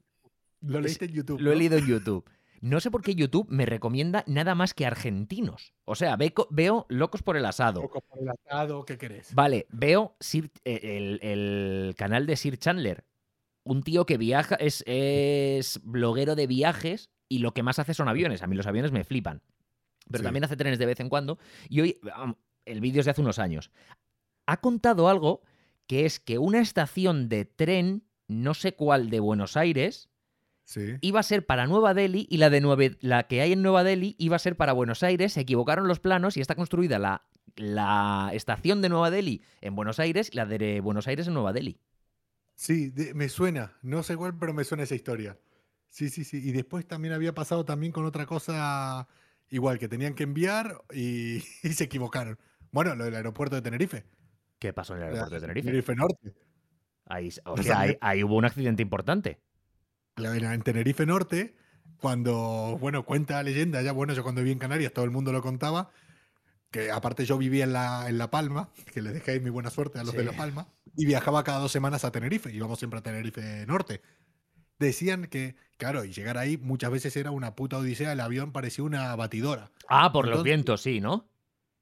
[0.62, 1.40] lo leíste en YouTube.
[1.40, 2.30] lo he leído en YouTube.
[2.62, 5.74] no sé por qué YouTube me recomienda nada más que argentinos.
[5.86, 7.82] O sea, ve- veo Locos por el Asado.
[7.84, 9.34] Loco por el asado, ¿qué querés?
[9.36, 13.04] Vale, veo Sir- eh, el, el canal de Sir Chandler.
[13.64, 18.08] Un tío que viaja, es, es bloguero de viajes y lo que más hace son
[18.10, 18.42] aviones.
[18.42, 19.42] A mí los aviones me flipan.
[20.10, 20.24] Pero Sí.
[20.24, 21.38] también hace trenes de vez en cuando.
[21.70, 22.00] Y hoy,
[22.66, 23.70] el vídeo es de hace unos años.
[24.48, 25.42] Ha contado algo
[25.86, 30.10] que es que una estación de tren, no sé cuál, de Buenos Aires,
[30.64, 30.96] Sí.
[31.00, 33.86] iba a ser para Nueva Delhi y la, de Nueve- la que hay en Nueva
[33.86, 35.32] Delhi iba a ser para Buenos Aires.
[35.34, 40.00] Se equivocaron los planos y está construida la, la estación de Nueva Delhi en Buenos
[40.00, 41.80] Aires y la de Buenos Aires en Nueva Delhi.
[42.56, 43.78] Sí, de- me suena.
[43.82, 45.38] No sé cuál, pero me suena esa historia.
[45.90, 46.38] Sí, sí, sí.
[46.46, 49.08] Y después también había pasado también con otra cosa
[49.50, 52.38] igual, que tenían que enviar y, y se equivocaron.
[52.72, 54.04] Bueno, lo del aeropuerto de Tenerife.
[54.60, 55.66] ¿Qué pasó en el aeropuerto de Tenerife?
[55.66, 56.34] Tenerife Norte.
[57.06, 59.40] Ahí, o sea, ahí, hubo un accidente importante.
[60.18, 61.56] En en Tenerife Norte,
[62.02, 65.32] cuando, bueno, cuenta la leyenda, ya bueno, yo cuando viví en Canarias todo el mundo
[65.32, 65.92] lo contaba,
[66.72, 70.00] que aparte yo vivía en La, en la Palma, que les dejé mi buena suerte
[70.00, 70.24] a los de.
[70.24, 74.02] La Palma, y viajaba cada dos semanas a Tenerife, íbamos siempre a Tenerife Norte.
[74.80, 78.84] Decían que, claro, y llegar ahí muchas veces era una puta odisea, el avión parecía
[78.84, 79.72] una batidora.
[79.88, 81.30] Ah, por los vientos, sí, ¿no?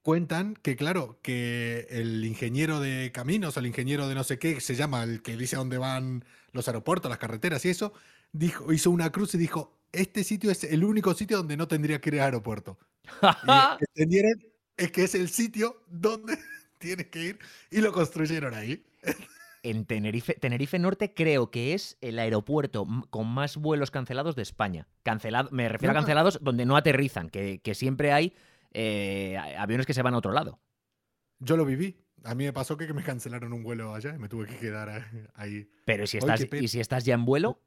[0.06, 4.62] Cuentan que, claro, que el ingeniero de caminos, o el ingeniero de no sé qué,
[4.62, 7.92] se llama, el que dice a dónde van los aeropuertos, las carreteras y eso,
[8.32, 12.02] dijo, hizo una cruz y dijo, este sitio es el único sitio donde no tendría
[12.02, 12.78] que ir al aeropuerto.
[13.96, 14.46] Entendieron
[14.78, 16.38] es que es el sitio donde
[16.78, 17.40] tienes que ir
[17.72, 18.86] y lo construyeron ahí.
[19.64, 24.88] en Tenerife, Tenerife Norte creo que es el aeropuerto con más vuelos cancelados de España.
[25.02, 28.36] Cancelado, me refiero a cancelados donde no aterrizan, que, que siempre hay
[28.76, 30.60] eh, aviones que se van a otro lado.
[31.40, 32.02] Yo lo viví.
[32.24, 34.90] A mí me pasó que me cancelaron un vuelo allá y me tuve que quedar
[34.90, 35.70] a- ahí.
[35.86, 37.62] Pero ¿y si estás, y si estás ya en vuelo?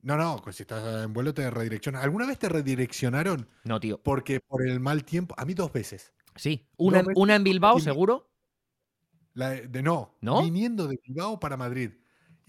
[0.00, 2.02] No, no, pues si estás en vuelo te redireccionan.
[2.02, 4.00] ¿Alguna vez te redireccionaron No, tío.
[4.02, 5.34] porque por el mal tiempo?
[5.38, 6.12] A mí dos veces.
[6.36, 6.68] Sí.
[6.76, 8.30] Una, una en Bilbao, seguro.
[9.34, 10.42] La de, de no, ¿No?
[10.42, 11.92] viniendo de Bilbao para Madrid.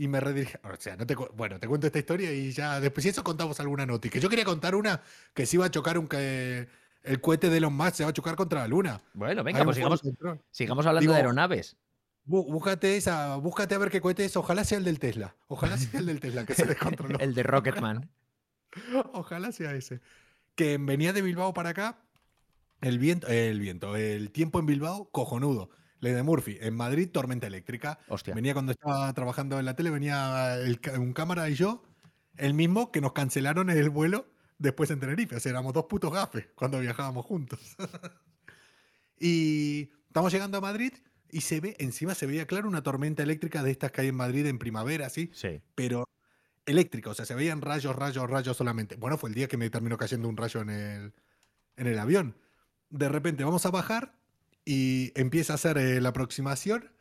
[0.01, 0.57] Y me redirige.
[0.63, 3.59] O sea, no te, bueno, te cuento esta historia y ya después si eso contamos
[3.59, 4.09] alguna noti.
[4.09, 5.01] Que yo quería contar una
[5.33, 6.69] que se iba a chocar un que
[7.03, 9.01] el cohete de Elon Musk se va a chocar contra la luna.
[9.13, 10.01] Bueno, venga, Hay pues sigamos,
[10.51, 11.75] sigamos hablando Digo- de aeronaves.
[12.25, 14.37] Bú- Búscate esa, búscate a ver qué cohete es.
[14.37, 15.35] Ojalá sea el del Tesla.
[15.49, 17.17] Ojalá sea el del Tesla que se descontroló.
[17.19, 18.09] El de Rocketman.
[19.13, 19.99] Ojalá sea ese.
[20.55, 21.97] Que venía de Bilbao para acá.
[22.81, 25.69] El viento, el viento, el tiempo en Bilbao, cojonudo.
[25.99, 26.57] Ley de Murphy.
[26.61, 27.99] En Madrid, tormenta eléctrica.
[28.07, 28.33] Hostia.
[28.33, 31.83] Venía cuando estaba trabajando en la tele, venía el un cámara y yo,
[32.37, 35.35] el mismo que nos cancelaron el vuelo después en Tenerife.
[35.35, 37.59] O sea, éramos dos putos gafes cuando viajábamos juntos.
[39.19, 40.93] y estamos llegando a Madrid
[41.31, 44.15] y se ve, encima se veía claro una tormenta eléctrica de estas que hay en
[44.15, 45.61] Madrid en primavera, así, Sí.
[45.75, 46.05] pero
[46.65, 48.95] eléctrica, o sea, se veían rayos, rayos, rayos solamente.
[48.95, 51.13] Bueno, fue el día que me terminó cayendo un rayo en el,
[51.77, 52.37] en el avión.
[52.89, 54.18] De repente vamos a bajar
[54.71, 56.91] y empieza a hacer eh, la aproximación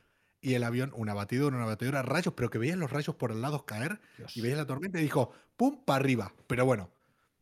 [0.41, 3.43] y el avión, una batidora, una batidora, rayos, pero que veías los rayos por el
[3.43, 4.35] lado caer Dios.
[4.35, 6.33] y veías la tormenta y dijo, pum, para arriba.
[6.47, 6.91] Pero bueno,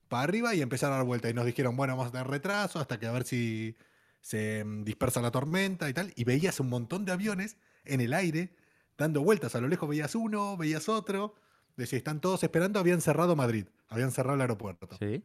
[0.09, 1.31] para arriba y empezaron a dar vuelta.
[1.31, 3.77] Y nos dijeron, bueno, vamos a tener retraso hasta que a ver si
[4.21, 6.13] se mm, dispersa la tormenta y tal.
[6.17, 8.53] Y veías un montón de aviones en el aire
[8.99, 9.55] dando vueltas.
[9.55, 11.37] A lo lejos veías uno, veías otro.
[11.77, 14.89] Decía, están todos esperando, habían cerrado Madrid, habían cerrado el aeropuerto.
[14.99, 15.23] Sí.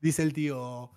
[0.00, 0.90] Dice el tío,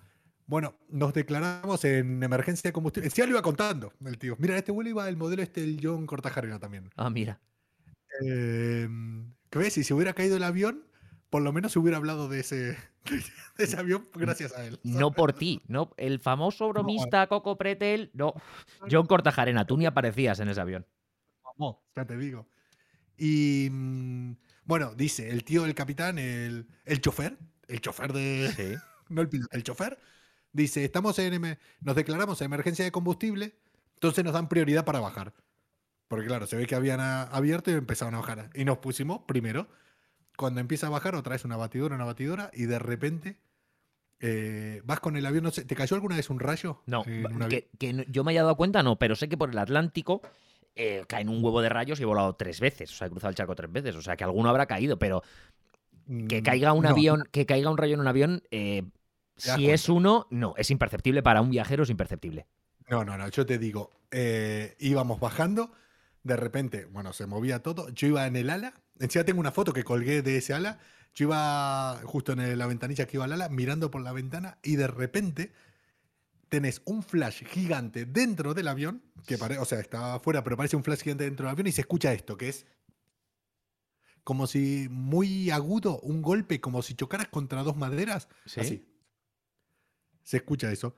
[0.46, 3.10] bueno, nos declaramos en emergencia de combustible.
[3.10, 4.36] Sí, lo iba contando el tío.
[4.38, 6.90] Mira, este vuelo iba el modelo este, el John Cortajarena también.
[6.96, 7.40] Ah, mira.
[8.24, 8.88] Eh,
[9.50, 9.74] ¿Qué ves?
[9.74, 10.84] Si se hubiera caído el avión,
[11.30, 12.76] por lo menos se hubiera hablado de ese,
[13.58, 14.78] de ese avión gracias a él.
[14.84, 15.90] No por ti, no.
[15.96, 18.34] El famoso bromista Coco Pretel, no.
[18.90, 20.86] John Cortajarena, tú ni aparecías en ese avión.
[21.42, 22.46] Vamos, ya te digo.
[23.16, 24.32] Y mm,
[24.64, 28.52] bueno, dice el tío del capitán, el, el chofer, el chofer de.
[28.56, 28.74] Sí.
[29.08, 29.96] No el piloto, el chofer.
[30.56, 31.58] Dice: Estamos en.
[31.80, 33.54] Nos declaramos en emergencia de combustible,
[33.94, 35.34] entonces nos dan prioridad para bajar.
[36.08, 38.50] Porque claro, se ve que habían abierto y empezaron a bajar.
[38.54, 39.68] Y nos pusimos primero.
[40.36, 43.38] Cuando empieza a bajar, otra vez una batidora, una batidora, y de repente.
[44.20, 46.82] eh, vas con el avión, no sé, ¿te cayó alguna vez un rayo?
[46.86, 47.04] No,
[47.48, 50.22] que, que yo me haya dado cuenta, no, pero sé que por el Atlántico
[50.74, 52.92] eh, caen un huevo de rayos y he volado tres veces.
[52.92, 53.96] O sea, he cruzado el charco tres veces.
[53.96, 55.22] O sea, que alguno habrá caído, pero
[56.28, 58.84] que Mm, caiga un no, avión, que caiga un rayo en un avión, eh,
[59.36, 61.22] Si es uno, no, es imperceptible.
[61.22, 62.46] Para un viajero es imperceptible.
[62.88, 65.72] No, no, no, yo te digo, eh, íbamos bajando,
[66.22, 69.72] de repente, bueno, se movía todo, yo iba en el ala, encima tengo una foto
[69.72, 70.78] que colgué de ese ala,
[71.12, 74.76] yo iba justo en la ventanilla que iba al ala, mirando por la ventana y
[74.76, 75.52] de repente
[76.48, 80.76] tenés un flash gigante dentro del avión, que parece, o sea, está afuera, pero parece
[80.76, 82.66] un flash gigante dentro del avión y se escucha esto, que es...
[84.22, 88.28] como si muy agudo, un golpe, como si chocaras contra dos maderas.
[88.44, 88.60] ¿Sí?
[88.60, 88.86] Así.
[90.26, 90.96] Se escucha eso.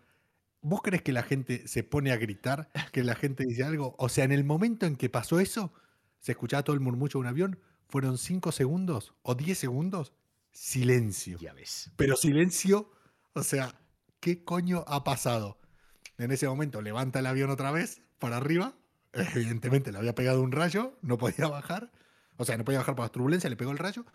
[0.63, 2.71] ¿Vos crees que la gente se pone a gritar?
[2.93, 3.95] ¿Que la gente dice algo?
[3.99, 5.71] O sea, en el momento en que pasó eso,
[6.19, 7.61] se escuchaba todo el murmullo de un avión,
[7.91, 10.15] fueron 5 segundos o 10 segundos,
[10.51, 11.37] silencio.
[11.41, 11.91] Ya ves.
[11.97, 12.91] Pero silencio,
[13.35, 13.79] o sea,
[14.19, 15.61] ¿qué coño ha pasado?
[16.17, 18.79] En ese momento levanta el avión otra vez para arriba.
[19.13, 21.93] Evidentemente le había pegado un rayo, no podía bajar.
[22.39, 24.07] O sea, no podía bajar por las turbulencias, le pegó el rayo.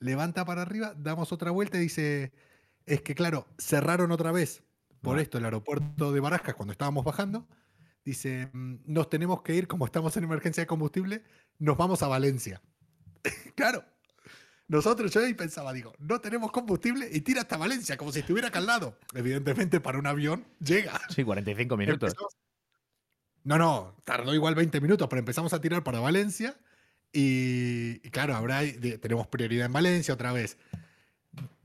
[0.00, 2.32] Levanta para arriba, damos otra vuelta y dice,
[2.86, 4.62] es que claro, cerraron otra vez
[5.02, 7.46] por esto el aeropuerto de Barajas cuando estábamos bajando.
[8.04, 11.22] Dice, "Mm, nos tenemos que ir, como estamos en emergencia de combustible,
[11.58, 12.62] nos vamos a Valencia.
[13.54, 13.84] claro,
[14.68, 18.48] nosotros, yo ahí pensaba, digo, no tenemos combustible y tira hasta Valencia, como si estuviera
[18.48, 18.98] acá al lado.
[19.14, 21.00] Evidentemente, para un avión llega.
[21.08, 22.10] Sí, 45 minutos.
[22.12, 22.36] Empezamos-
[23.44, 26.56] No, no, tardó igual 20 minutos, pero empezamos a tirar para Valencia
[27.12, 30.56] y, y claro, de- tenemos prioridad en Valencia otra vez.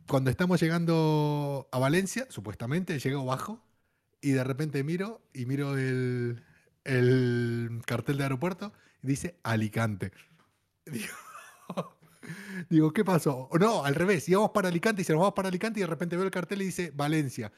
[0.08, 3.64] Cuando estamos llegando a Valencia, supuestamente, llego bajo
[4.22, 6.44] y de repente miro y miro el,
[6.84, 10.12] el cartel de aeropuerto y dice Alicante.
[10.86, 11.98] Digo,
[12.70, 13.50] digo, ¿qué pasó?
[13.52, 15.88] O No, al revés, íbamos para Alicante y se nos vamos para Alicante y de
[15.88, 17.52] repente veo el cartel y dice Valencia.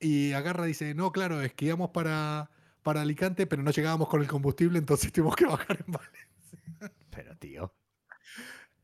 [0.00, 2.50] Y agarra y dice, no, claro, es que íbamos para,
[2.82, 6.98] para Alicante, pero no llegábamos con el combustible, entonces tuvimos que bajar en Valencia.
[7.10, 7.72] Pero, tío.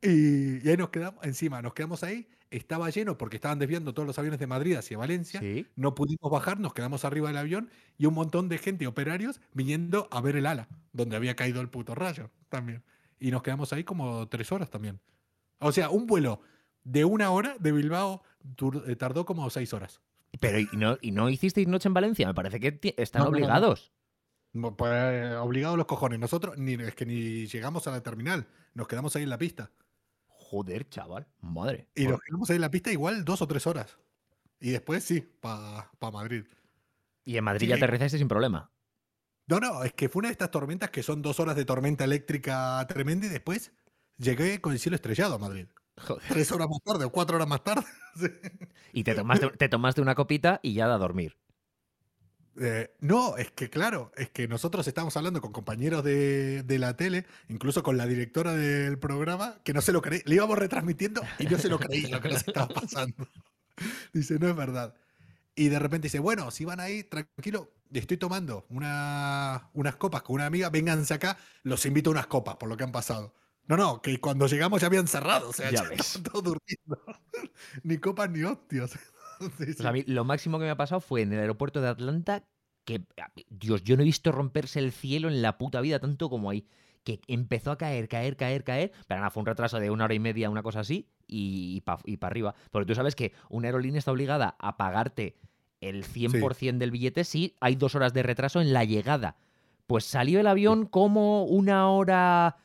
[0.03, 4.07] Y, y ahí nos quedamos, encima, nos quedamos ahí, estaba lleno porque estaban desviando todos
[4.07, 5.41] los aviones de Madrid hacia Valencia.
[5.41, 5.67] Sí.
[5.77, 10.09] No pudimos bajar, nos quedamos arriba del avión y un montón de gente, operarios, viniendo
[10.11, 12.83] a ver el ala, donde había caído el puto rayo también.
[13.19, 15.01] Y nos quedamos ahí como tres horas también.
[15.61, 16.43] O sea, un vuelo
[16.85, 18.23] de una hora de Bilbao
[18.87, 20.01] eh, tardó como seis horas.
[20.41, 22.27] Pero, ¿y no, ¿y no hicisteis noche en Valencia?
[22.27, 23.61] Me parece que están No, no, no, no.
[23.61, 23.93] obligados.
[24.53, 26.19] No, Pues eh, obligados los cojones.
[26.19, 29.71] Nosotros ni, es que ni llegamos a la terminal, nos quedamos ahí en la pista.
[30.51, 31.29] Joder, chaval.
[31.43, 31.87] Madre.
[31.95, 33.99] Y nos quedamos ahí en la pista igual dos o tres horas.
[34.59, 36.45] Y después sí, para Madrid.
[37.25, 37.83] Y en Madrid ya Sí.
[37.83, 38.69] aterrizaste sin problema.
[39.47, 42.03] No, no, es que fue una de estas tormentas que son dos horas de tormenta
[42.05, 43.73] eléctrica tremenda y después
[44.17, 45.67] llegué con el cielo estrellado a Madrid.
[45.99, 46.23] Joder.
[46.29, 47.85] Tres horas más tarde o cuatro horas más tarde.
[48.17, 48.27] Sí.
[48.93, 51.39] Y te tomaste, te tomaste una copita y ya da a dormir.
[52.63, 56.95] Eh, no, es que claro, es que nosotros estábamos hablando con compañeros de, de la
[56.95, 60.23] tele, incluso con la directora del programa, que no se lo creía.
[60.27, 63.27] Le íbamos retransmitiendo y no se lo creía lo que nos estaba pasando.
[64.13, 64.95] Dice, no es verdad.
[65.55, 70.37] Y de repente dice, bueno, si van ahí, tranquilo, estoy tomando una- unas copas con
[70.37, 73.35] una amiga, vénganse acá, los invito a unas copas por lo que han pasado.
[73.69, 76.21] No, no, que cuando llegamos ya habían cerrado, o sea, Ya ya, ves.
[76.33, 77.05] durmiendo.
[77.85, 78.99] ni copas ni hostias.
[79.59, 81.89] Sí, sea, a mí lo máximo que me ha pasado fue en el aeropuerto de
[81.89, 82.45] Atlanta
[82.85, 83.03] que,
[83.49, 86.67] Dios, yo no he visto romperse el cielo en la puta vida tanto como ahí.
[87.05, 88.93] Que empezó a caer, caer, caer, caer.
[89.07, 92.03] Pero nada, fue un retraso de una hora y media, una cosa así, y, para
[92.23, 92.55] arriba.
[92.71, 95.37] Porque tú sabes que una aerolínea está obligada a pagarte
[95.81, 99.37] el 100% del billete si hay dos horas de retraso en la llegada.
[99.87, 102.59] Pues salió el avión como una hora,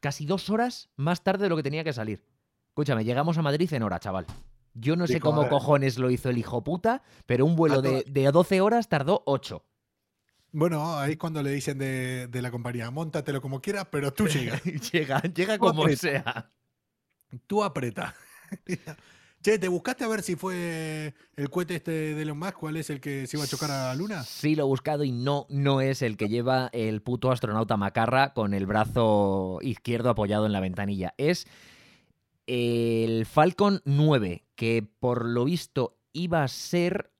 [0.00, 2.24] casi dos horas más tarde de lo que tenía que salir.
[2.68, 4.26] Escúchame, llegamos a Madrid en hora, chaval.
[4.74, 8.04] Yo no sé cómo cojones lo hizo el hijo puta, pero un vuelo A de,
[8.08, 9.62] de 12 horas tardó 8.
[10.52, 14.26] Bueno, ahí es cuando le dicen de, de la compañía, móntatelo como quieras, pero tú
[14.28, 14.62] llegas.
[14.92, 16.00] llega, llega Tú como aprieta.
[16.00, 16.50] sea.
[17.46, 18.14] Tú aprieta.
[19.42, 22.54] che, ¿te buscaste a ver si fue el cohete este de Elon Musk?
[22.54, 24.22] ¿Cuál es el que se iba a chocar a la luna?
[24.24, 28.34] Sí, lo he buscado y no, no es el que lleva el puto astronauta macarra
[28.34, 31.14] con el brazo izquierdo apoyado en la ventanilla.
[31.16, 31.46] Es
[32.46, 37.12] el Falcon 9, que por lo visto iba a ser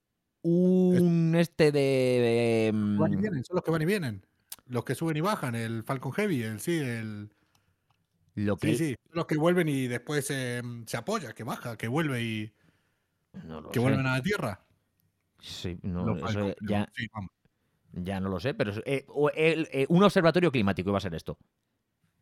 [0.43, 2.67] un este de...
[2.69, 4.27] em, Van y vienen, son los que van y vienen.
[4.67, 7.31] Los que suben y bajan, el Falcon Heavy, el sí, el.
[8.35, 8.69] lo que...
[8.69, 8.97] Sí, sí.
[9.07, 12.53] Son los que vuelven y después eh, se apoya, que baja, que vuelve y.
[13.45, 13.81] No que sé.
[13.81, 14.65] vuelven a la Tierra.
[15.41, 17.07] Sí, no, Los eso Falcon, ya, sí,
[17.93, 19.05] ya no lo sé, pero eh,
[19.35, 21.39] el- eh, un observatorio climático iba a ser esto.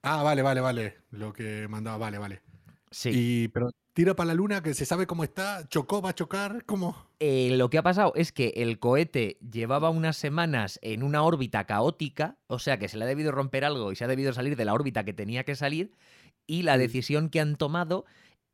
[0.02, 0.96] Ah, vale, vale, vale.
[1.10, 2.42] Lo que mandaba, vale, vale.
[2.90, 3.10] Sí.
[3.12, 6.64] Y, pero tira para la luna, que se sabe cómo está, chocó, va a chocar,
[6.64, 6.96] ¿cómo?
[7.20, 11.64] Eh, lo que ha pasado es que el cohete llevaba unas semanas en una órbita
[11.64, 14.56] caótica, o sea que se le ha debido romper algo y se ha debido salir
[14.56, 15.92] de la órbita que tenía que salir,
[16.46, 18.04] y la decisión que han tomado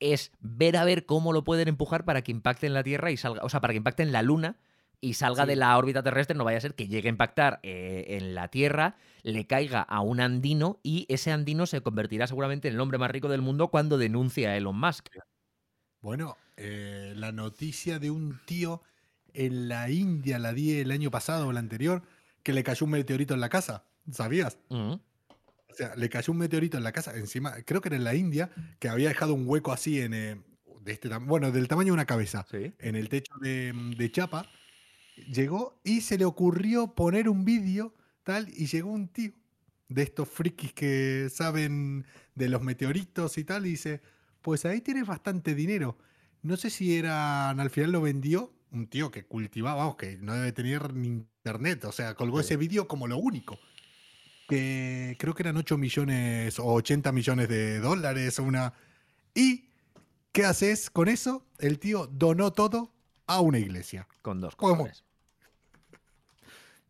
[0.01, 3.17] es ver a ver cómo lo pueden empujar para que impacte en la Tierra y
[3.17, 4.59] salga, o sea, para que impacte en la Luna
[5.01, 5.49] y salga Sí.
[5.51, 8.49] de la órbita terrestre, no vaya a ser que llegue a impactar eh, en la
[8.49, 12.99] Tierra, le caiga a un andino y ese andino se convertirá seguramente en el hombre
[12.99, 15.09] más rico del mundo cuando denuncie a Elon Musk.
[16.01, 18.83] Bueno, eh, la noticia de un tío
[19.35, 22.03] en la India, la di el año pasado o el anterior,
[22.43, 23.85] que le cayó un meteorito en la casa.
[24.11, 24.59] ¿Sabías?
[24.71, 24.95] Mm.
[25.71, 28.51] sea, le cayó un meteorito en la casa, encima, creo que era en la India,
[28.79, 30.15] que había dejado un hueco así en.
[30.15, 30.43] eh,
[30.83, 32.73] de este bueno, del tamaño de una cabeza, Sí.
[32.79, 34.47] en el techo de, de chapa.
[35.17, 39.33] Llegó y se le ocurrió poner un vídeo, tal, y llegó un tío
[39.89, 44.03] de estos frikis que saben de los meteoritos y tal, y dice:
[44.43, 45.97] Pues ahí tienes bastante dinero.
[46.43, 50.35] No sé si eran, al final lo vendió un tío que cultivaba, vamos, que no
[50.35, 52.47] debe tener ni internet, o sea, colgó Sí.
[52.47, 53.59] ese vídeo como lo único.
[54.49, 58.75] Que creo que eran 8 millones o 80 millones de dólares o una...
[59.35, 59.71] ¿Y
[60.33, 61.45] qué haces con eso?
[61.59, 62.93] El tío donó todo
[63.27, 64.07] a una iglesia.
[64.23, 65.05] Con dos cojones.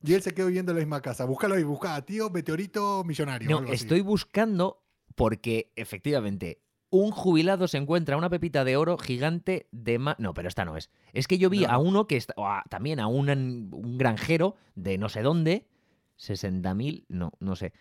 [0.04, 1.24] Y él se quedó viviendo en la misma casa.
[1.24, 3.48] Búscalo ahí, busca tío meteorito millonario.
[3.50, 3.72] No, así.
[3.72, 4.82] estoy buscando
[5.14, 10.16] porque efectivamente un jubilado se encuentra una pepita de oro gigante de más.
[10.18, 10.90] No, pero esta no es.
[11.12, 11.70] Es que yo vi No.
[11.70, 12.34] a uno que está.
[12.36, 13.28] o a- también a un,
[13.72, 15.66] un granjero de no sé dónde.
[16.18, 17.72] 60.000, no, no sé.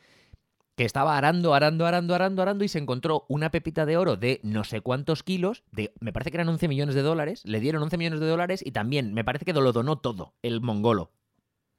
[0.75, 4.41] Que estaba arando, arando, arando, arando, arando y se encontró una pepita de oro de
[4.43, 7.81] no sé cuántos kilos, de, me parece que eran 11 millones de dólares, le dieron
[7.83, 11.11] 11 millones de dólares y también me parece que lo donó todo, el mongolo.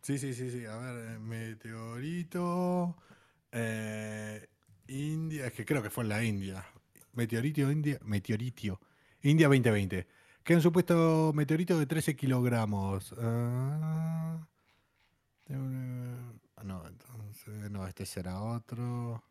[0.06, 0.64] Sí, sí, sí, sí.
[0.66, 2.96] A ver, eh, meteorito.
[3.52, 4.46] eh,
[4.88, 5.46] India.
[5.46, 6.64] Es que creo que fue en la India.
[7.14, 7.98] Meteorito India.
[8.04, 8.80] Meteoritio.
[9.22, 10.06] India 2020.
[10.44, 13.14] Que un supuesto meteorito de 13 kilogramos.
[13.18, 14.46] Ah,
[16.64, 17.70] no, entonces.
[17.70, 19.24] No, este será otro.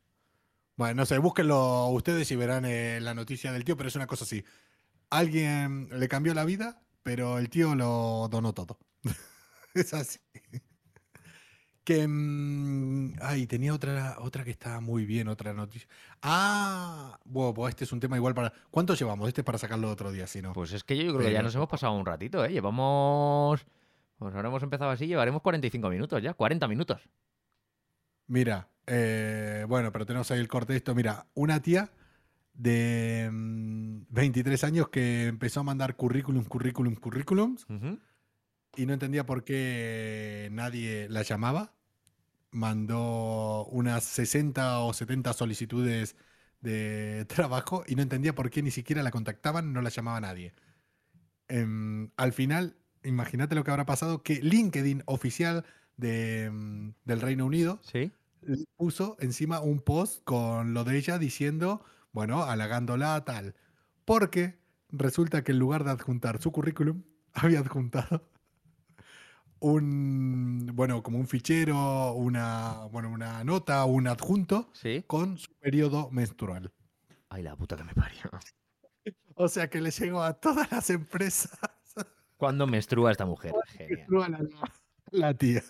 [0.77, 4.07] Bueno, no sé, búsquenlo ustedes y verán eh, la noticia del tío, pero es una
[4.07, 4.43] cosa así.
[5.09, 8.79] Alguien le cambió la vida, pero el tío lo donó todo.
[9.75, 10.19] Es así.
[11.83, 12.07] Que.
[12.07, 15.87] mm, ay, tenía otra, otra que estaba muy bien, otra noticia.
[16.21, 18.51] Ah, bueno, pues este es un tema igual para.
[18.71, 19.27] ¿Cuánto llevamos?
[19.27, 20.53] Este es para sacarlo otro día, si no.
[20.53, 22.49] Pues es que yo creo que ya nos hemos pasado un ratito, ¿eh?
[22.49, 23.65] Llevamos...
[24.17, 27.01] Pues ahora hemos empezado así, llevaremos 45 minutos ya, 40 minutos.
[28.27, 30.95] Mira, eh, bueno, pero tenemos ahí el corte de esto.
[30.95, 31.91] Mira, una tía
[32.53, 37.99] de mm, 23 años que empezó a mandar currículum, currículum, currículums Ujú.
[38.77, 41.73] Y no entendía por qué nadie la llamaba.
[42.51, 46.15] Mandó unas 60 o 70 solicitudes
[46.61, 50.53] de trabajo y no entendía por qué ni siquiera la contactaban, no la llamaba nadie.
[51.47, 55.65] Em, al final, imagínate lo que habrá pasado, que LinkedIn oficial
[55.97, 58.11] de, mm, del Reino Unido Sí.
[58.77, 63.55] puso encima un post con lo de ella diciendo, bueno, halagándola tal.
[64.05, 64.59] Porque
[64.89, 68.29] resulta que en lugar de adjuntar su currículum, había adjuntado
[69.59, 75.03] un, bueno, como un fichero, una, bueno, una nota, un adjunto Sí.
[75.07, 76.71] con su periodo menstrual.
[77.29, 78.21] Ay, la puta que me parió.
[79.37, 81.59] O sea que le llegó a todas las empresas.
[82.37, 83.53] ¿Cuándo menstrua esta mujer?
[83.67, 83.89] Genial.
[83.97, 84.39] menstrua la,
[85.11, 85.61] la tía.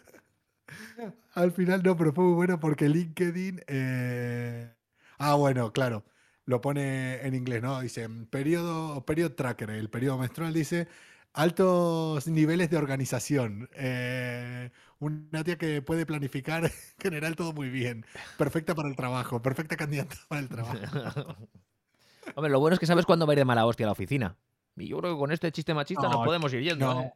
[1.34, 3.62] Al final no, pero fue muy bueno porque LinkedIn.
[3.68, 4.72] eh,
[5.18, 6.06] Ah, bueno, claro.
[6.46, 7.82] Lo pone en inglés, ¿no?
[7.82, 9.72] Dice periodo, periodo tracker.
[9.72, 10.88] El periodo menstrual dice
[11.36, 13.70] altos niveles de organización.
[13.76, 16.72] eh, una tía que puede planificar en
[17.02, 18.06] general todo muy bien.
[18.38, 19.42] Perfecta para el trabajo.
[19.42, 20.78] Perfecta candidata para el trabajo.
[22.36, 23.92] Hombre, lo bueno es que sabes cuándo va a ir de mala hostia a la
[23.94, 24.38] oficina.
[24.76, 26.94] Y yo creo que con este chiste machista nos No, podemos ir yendo.
[26.94, 27.02] no.
[27.02, 27.14] ¿eh?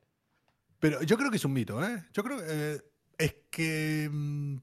[0.80, 2.06] Pero yo creo que es un mito, ¿eh?
[2.14, 2.82] Yo creo eh,
[3.18, 4.08] es que.
[4.12, 4.58] mm,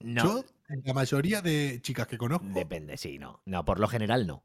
[0.00, 0.24] No.
[0.24, 0.44] Yo,
[0.84, 3.40] la mayoría de chicas que conozco, Depende, sí, no.
[3.44, 4.42] No, por lo general no.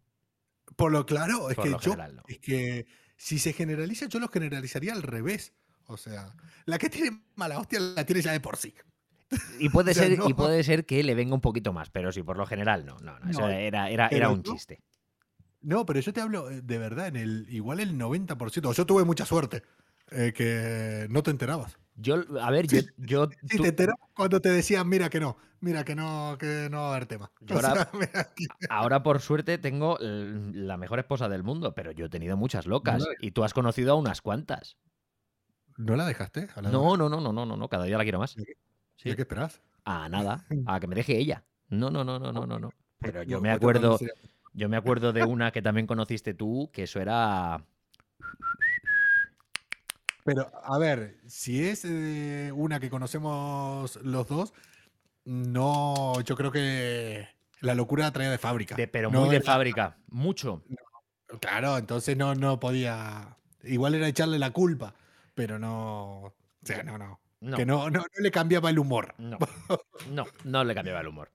[0.76, 2.24] por lo claro, es Por que lo yo, general no.
[2.28, 2.86] es que
[3.22, 5.54] si se generaliza, yo lo generalizaría al revés.
[5.86, 6.34] O sea,
[6.66, 8.74] la que tiene mala hostia la tiene ya de por sí.
[9.60, 12.12] Y puede, O sea, ser, y puede ser que le venga un poquito más, pero
[12.12, 12.98] sí, por lo general no.
[12.98, 14.82] No, no, eso era, era, era un chiste.
[15.62, 18.74] No, pero yo te hablo eh, de verdad, en el igual el 90%.
[18.74, 19.62] Yo tuve mucha suerte,
[20.10, 21.78] eh, que no te enterabas.
[22.02, 25.38] Yo, a ver, yo, yo Sí, tú- te enterabas cuando te decían, mira que no,
[25.60, 27.32] mira que no, que no va a haber tema.
[27.42, 27.56] Yo
[28.70, 32.66] ahora- sea, por suerte tengo la mejor esposa del mundo, pero yo he tenido muchas
[32.66, 34.78] locas No, y tú has conocido a unas cuantas.
[35.78, 36.48] ¿No la dejaste?
[36.56, 38.36] la No, no, no, no, no, no, no, cada día la quiero más.
[38.38, 38.44] ¿Y
[38.98, 39.16] Sí.
[39.16, 39.62] qué esperas?
[39.86, 41.44] A nada, a que me deje ella.
[41.70, 42.70] No, no, no, no, no, no, no.
[43.00, 43.98] Pero yo No, me acuerdo,
[44.54, 47.66] yo me acuerdo de una que también conociste tú, que eso era
[50.24, 54.54] Pero, a ver, si es eh, una que conocemos los dos,
[55.26, 57.28] no, yo creo que
[57.60, 58.76] la locura traía de fábrica.
[58.76, 60.64] de, pero No muy de era- fábrica, mucho.
[61.40, 63.38] Claro, entonces no, no podía.
[63.64, 64.96] Igual era echarle la culpa,
[65.34, 66.24] pero no.
[66.24, 67.20] O sea, no, no.
[67.40, 69.16] No, Que no, no, no le cambiaba el humor.
[69.18, 69.38] no,
[70.12, 71.32] no, no le cambiaba el humor.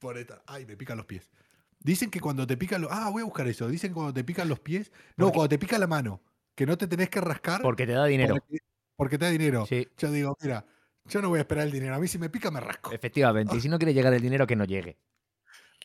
[0.00, 0.42] Por esta.
[0.46, 1.30] Ay, me pican los pies.
[1.78, 2.90] Dicen que cuando te pican los.
[2.90, 3.68] Ah, voy a buscar eso.
[3.68, 4.90] Dicen que cuando te pican los pies.
[5.16, 6.20] No, cuando te pica la mano.
[6.56, 7.62] Que no te tenés que rascar.
[7.62, 8.34] Porque te da dinero.
[8.34, 8.58] Porque,
[8.96, 9.64] porque te da dinero.
[9.66, 9.86] Sí.
[9.98, 10.66] Yo digo, mira,
[11.04, 11.94] Yo no voy a esperar el dinero.
[11.94, 12.90] A mí si me pica me rasco.
[12.92, 13.54] Efectivamente.
[13.56, 14.98] Y si no quiere llegar el dinero, que no llegue.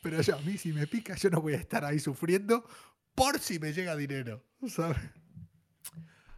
[0.01, 2.65] Pero yo, a mí si me pica, yo no voy a estar ahí sufriendo
[3.13, 4.43] por si me llega dinero.
[4.67, 4.97] ¿Sabes?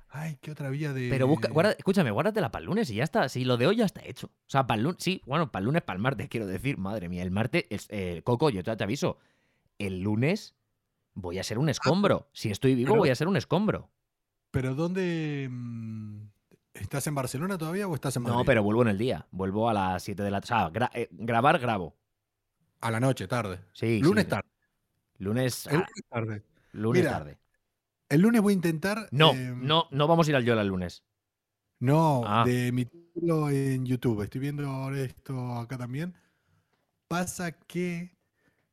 [0.09, 1.09] Ay, qué otra vía de.
[1.09, 3.29] Pero busca, guarda- escúchame, guárdatela para el lunes y ya está.
[3.29, 4.27] Si lo de hoy ya está hecho.
[4.27, 6.77] O sea, para el lunes, sí, bueno, para el lunes, para el martes, quiero decir.
[6.77, 9.17] Madre mía, el martes, es, eh, Coco, yo te, te aviso.
[9.79, 10.55] El lunes
[11.13, 12.29] voy a ser un escombro.
[12.33, 13.89] Si estoy vivo, voy a ser un escombro.
[14.53, 15.49] Pero ¿dónde.
[15.51, 16.27] mm,
[16.75, 18.37] ¿Estás en Barcelona todavía o estás en Madrid?
[18.37, 19.25] No, pero vuelvo en el día.
[19.31, 20.53] Vuelvo a las 7 de la tarde.
[20.53, 21.95] O sea, gra- eh, grabar, grabo.
[22.81, 23.59] A la noche, tarde.
[23.73, 23.99] Sí.
[23.99, 24.29] lunes sí.
[24.29, 24.49] tarde.
[25.17, 26.43] Lunes, El lunes tarde.
[26.73, 27.37] lunes Mira, tarde.
[28.09, 29.07] El lunes voy a intentar.
[29.09, 31.03] No, eh, no, no vamos a ir al Yola el lunes.
[31.79, 32.43] No, Ah.
[32.45, 34.21] de emitirlo en YouTube.
[34.21, 36.13] Estoy viendo ahora esto acá también.
[37.07, 38.15] Pasa que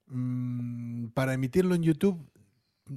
[0.08, 2.29] mm, para emitirlo en YouTube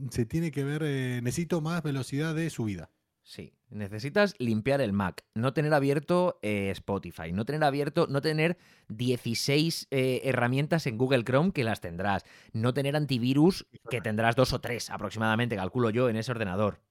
[0.10, 2.90] se tiene que ver, eh, necesito más velocidad de subida.
[3.24, 8.58] Sí, necesitas limpiar el Mac, no tener abierto eh, Spotify, no tener abierto, no tener
[8.90, 14.52] 16 eh, herramientas en Google Chrome que las tendrás, no tener antivirus que tendrás dos
[14.52, 16.82] o tres aproximadamente, calculo yo, en ese ordenador.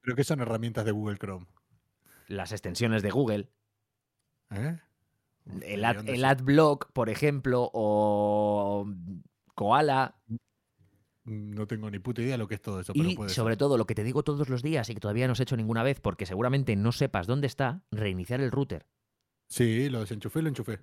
[0.00, 1.46] Creo que son herramientas de Google Chrome.
[2.26, 3.48] Las extensiones de Google,
[4.50, 4.78] ¿eh?
[5.62, 8.88] el, ¿De ad, el AdBlock, por ejemplo, o
[9.54, 10.16] Koala,
[11.26, 13.52] No tengo ni puta idea de lo que es todo eso, pero y puede sobre
[13.54, 13.58] ser.
[13.58, 15.82] todo lo que te digo todos los días y que todavía no has hecho ninguna
[15.82, 18.86] vez porque seguramente no sepas dónde está, reiniciar el router.
[19.48, 20.80] Sí, lo desenchufé y lo enchufé.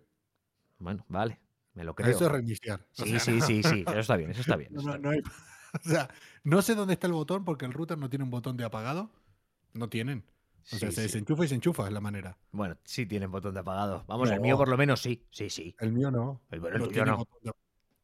[0.79, 1.39] Bueno, vale,
[1.73, 2.09] me lo creo.
[2.11, 2.81] Eso es reiniciar.
[2.99, 4.71] O Sí, sea, sí, no- sí, sí, eso está bien, eso está bien.
[5.01, 5.21] No- hay-
[5.85, 6.09] o sea,
[6.43, 9.11] no sé dónde está el botón porque el router no tiene un botón de apagado.
[9.73, 10.25] No tienen.
[10.71, 11.01] O sea, Sí, se sí.
[11.03, 12.37] desenchufa y se enchufa, es la manera.
[12.51, 14.03] Bueno, sí tienen botón de apagado.
[14.07, 14.41] Vamos, el No.
[14.43, 15.25] mío por lo menos sí.
[15.31, 15.75] Sí, sí.
[15.79, 16.41] El mío no.
[16.51, 17.17] El, el no tuyo tiene no.
[17.17, 17.51] botón de-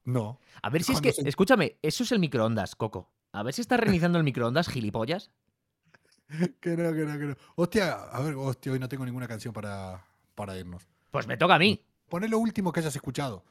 [0.06, 0.40] No.
[0.62, 1.12] A ver si es que.
[1.12, 3.10] se- Escúchame, eso es el microondas, Coco.
[3.32, 5.32] A ver si estás reiniciando el microondas, gilipollas.
[6.62, 7.36] Que no, que no, que no.
[7.56, 10.88] Hostia, a ver, hostia, hoy no tengo ninguna canción para, para irnos.
[11.10, 11.84] Pues me toca a mí.
[12.08, 13.44] Poné lo último que hayas escuchado.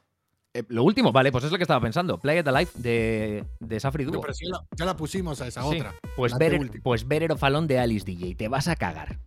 [0.55, 2.19] Eh, lo último, vale, pues es lo que estaba pensando.
[2.21, 4.21] Play It Alive de, de Safri Duo.
[4.21, 5.77] pero si ya, la, ya la pusimos a esa Sí.
[5.77, 5.95] otra.
[6.17, 6.83] Pues Better, última.
[6.85, 7.05] pues
[7.43, 8.37] Alone de Alice DJ.
[8.37, 9.19] Te vas a cagar.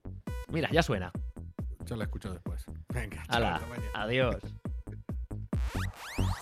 [0.49, 1.11] Mira, ya suena.
[1.86, 2.63] Ya la escucho después.
[2.93, 3.61] Venga, chao, Hala,
[3.95, 4.38] adiós.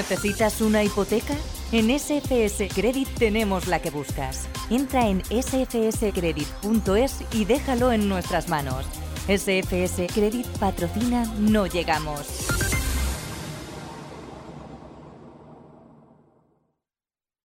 [0.00, 1.34] ¿Necesitas una hipoteca?
[1.72, 4.48] En SFS Credit tenemos la que buscas.
[4.70, 8.86] Entra en sfscredit.es y déjalo en nuestras manos.
[9.28, 12.49] SFS Credit patrocina No Llegamos.